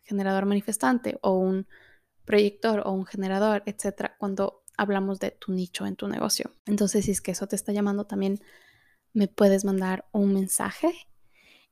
generador 0.02 0.44
manifestante 0.44 1.20
o 1.22 1.34
un 1.34 1.68
proyector 2.24 2.82
o 2.84 2.90
un 2.90 3.06
generador, 3.06 3.62
etcétera, 3.66 4.16
cuando 4.18 4.64
hablamos 4.76 5.20
de 5.20 5.30
tu 5.30 5.52
nicho 5.52 5.86
en 5.86 5.94
tu 5.94 6.08
negocio. 6.08 6.50
Entonces, 6.66 7.04
si 7.04 7.12
es 7.12 7.20
que 7.20 7.30
eso 7.30 7.46
te 7.46 7.54
está 7.54 7.70
llamando, 7.70 8.06
también 8.06 8.40
me 9.12 9.28
puedes 9.28 9.64
mandar 9.64 10.08
un 10.10 10.34
mensaje 10.34 10.92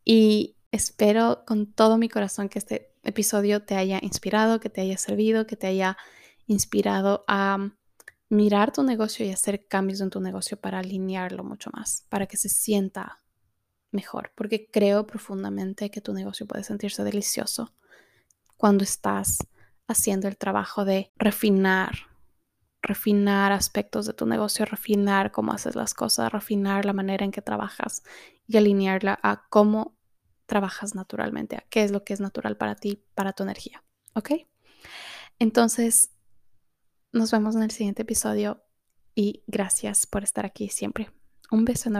y 0.04 0.54
espero 0.70 1.42
con 1.48 1.66
todo 1.72 1.98
mi 1.98 2.08
corazón 2.08 2.48
que 2.48 2.60
este 2.60 2.94
episodio 3.02 3.64
te 3.64 3.74
haya 3.74 3.98
inspirado, 4.02 4.60
que 4.60 4.70
te 4.70 4.82
haya 4.82 4.98
servido, 4.98 5.48
que 5.48 5.56
te 5.56 5.66
haya 5.66 5.96
inspirado 6.46 7.24
a 7.26 7.72
mirar 8.34 8.72
tu 8.72 8.82
negocio 8.82 9.24
y 9.24 9.30
hacer 9.30 9.66
cambios 9.66 10.00
en 10.00 10.10
tu 10.10 10.20
negocio 10.20 10.60
para 10.60 10.80
alinearlo 10.80 11.44
mucho 11.44 11.70
más, 11.72 12.04
para 12.08 12.26
que 12.26 12.36
se 12.36 12.48
sienta 12.48 13.22
mejor, 13.90 14.32
porque 14.34 14.68
creo 14.70 15.06
profundamente 15.06 15.90
que 15.90 16.00
tu 16.00 16.12
negocio 16.12 16.46
puede 16.46 16.64
sentirse 16.64 17.04
delicioso 17.04 17.72
cuando 18.56 18.82
estás 18.82 19.38
haciendo 19.86 20.26
el 20.26 20.36
trabajo 20.36 20.84
de 20.84 21.12
refinar, 21.16 21.94
refinar 22.82 23.52
aspectos 23.52 24.06
de 24.06 24.14
tu 24.14 24.26
negocio, 24.26 24.64
refinar 24.64 25.30
cómo 25.30 25.52
haces 25.52 25.76
las 25.76 25.94
cosas, 25.94 26.32
refinar 26.32 26.84
la 26.84 26.92
manera 26.92 27.24
en 27.24 27.30
que 27.30 27.42
trabajas 27.42 28.02
y 28.46 28.56
alinearla 28.56 29.18
a 29.22 29.46
cómo 29.48 29.96
trabajas 30.46 30.94
naturalmente, 30.94 31.56
a 31.56 31.64
qué 31.70 31.84
es 31.84 31.90
lo 31.92 32.04
que 32.04 32.14
es 32.14 32.20
natural 32.20 32.56
para 32.56 32.74
ti, 32.74 33.04
para 33.14 33.32
tu 33.32 33.44
energía. 33.44 33.84
¿Ok? 34.14 34.30
Entonces, 35.38 36.13
nos 37.14 37.30
vemos 37.30 37.54
en 37.54 37.62
el 37.62 37.70
siguiente 37.70 38.02
episodio 38.02 38.62
y 39.14 39.44
gracias 39.46 40.06
por 40.06 40.24
estar 40.24 40.44
aquí 40.44 40.68
siempre. 40.68 41.10
Un 41.50 41.64
beso 41.64 41.88
enorme. 41.88 41.92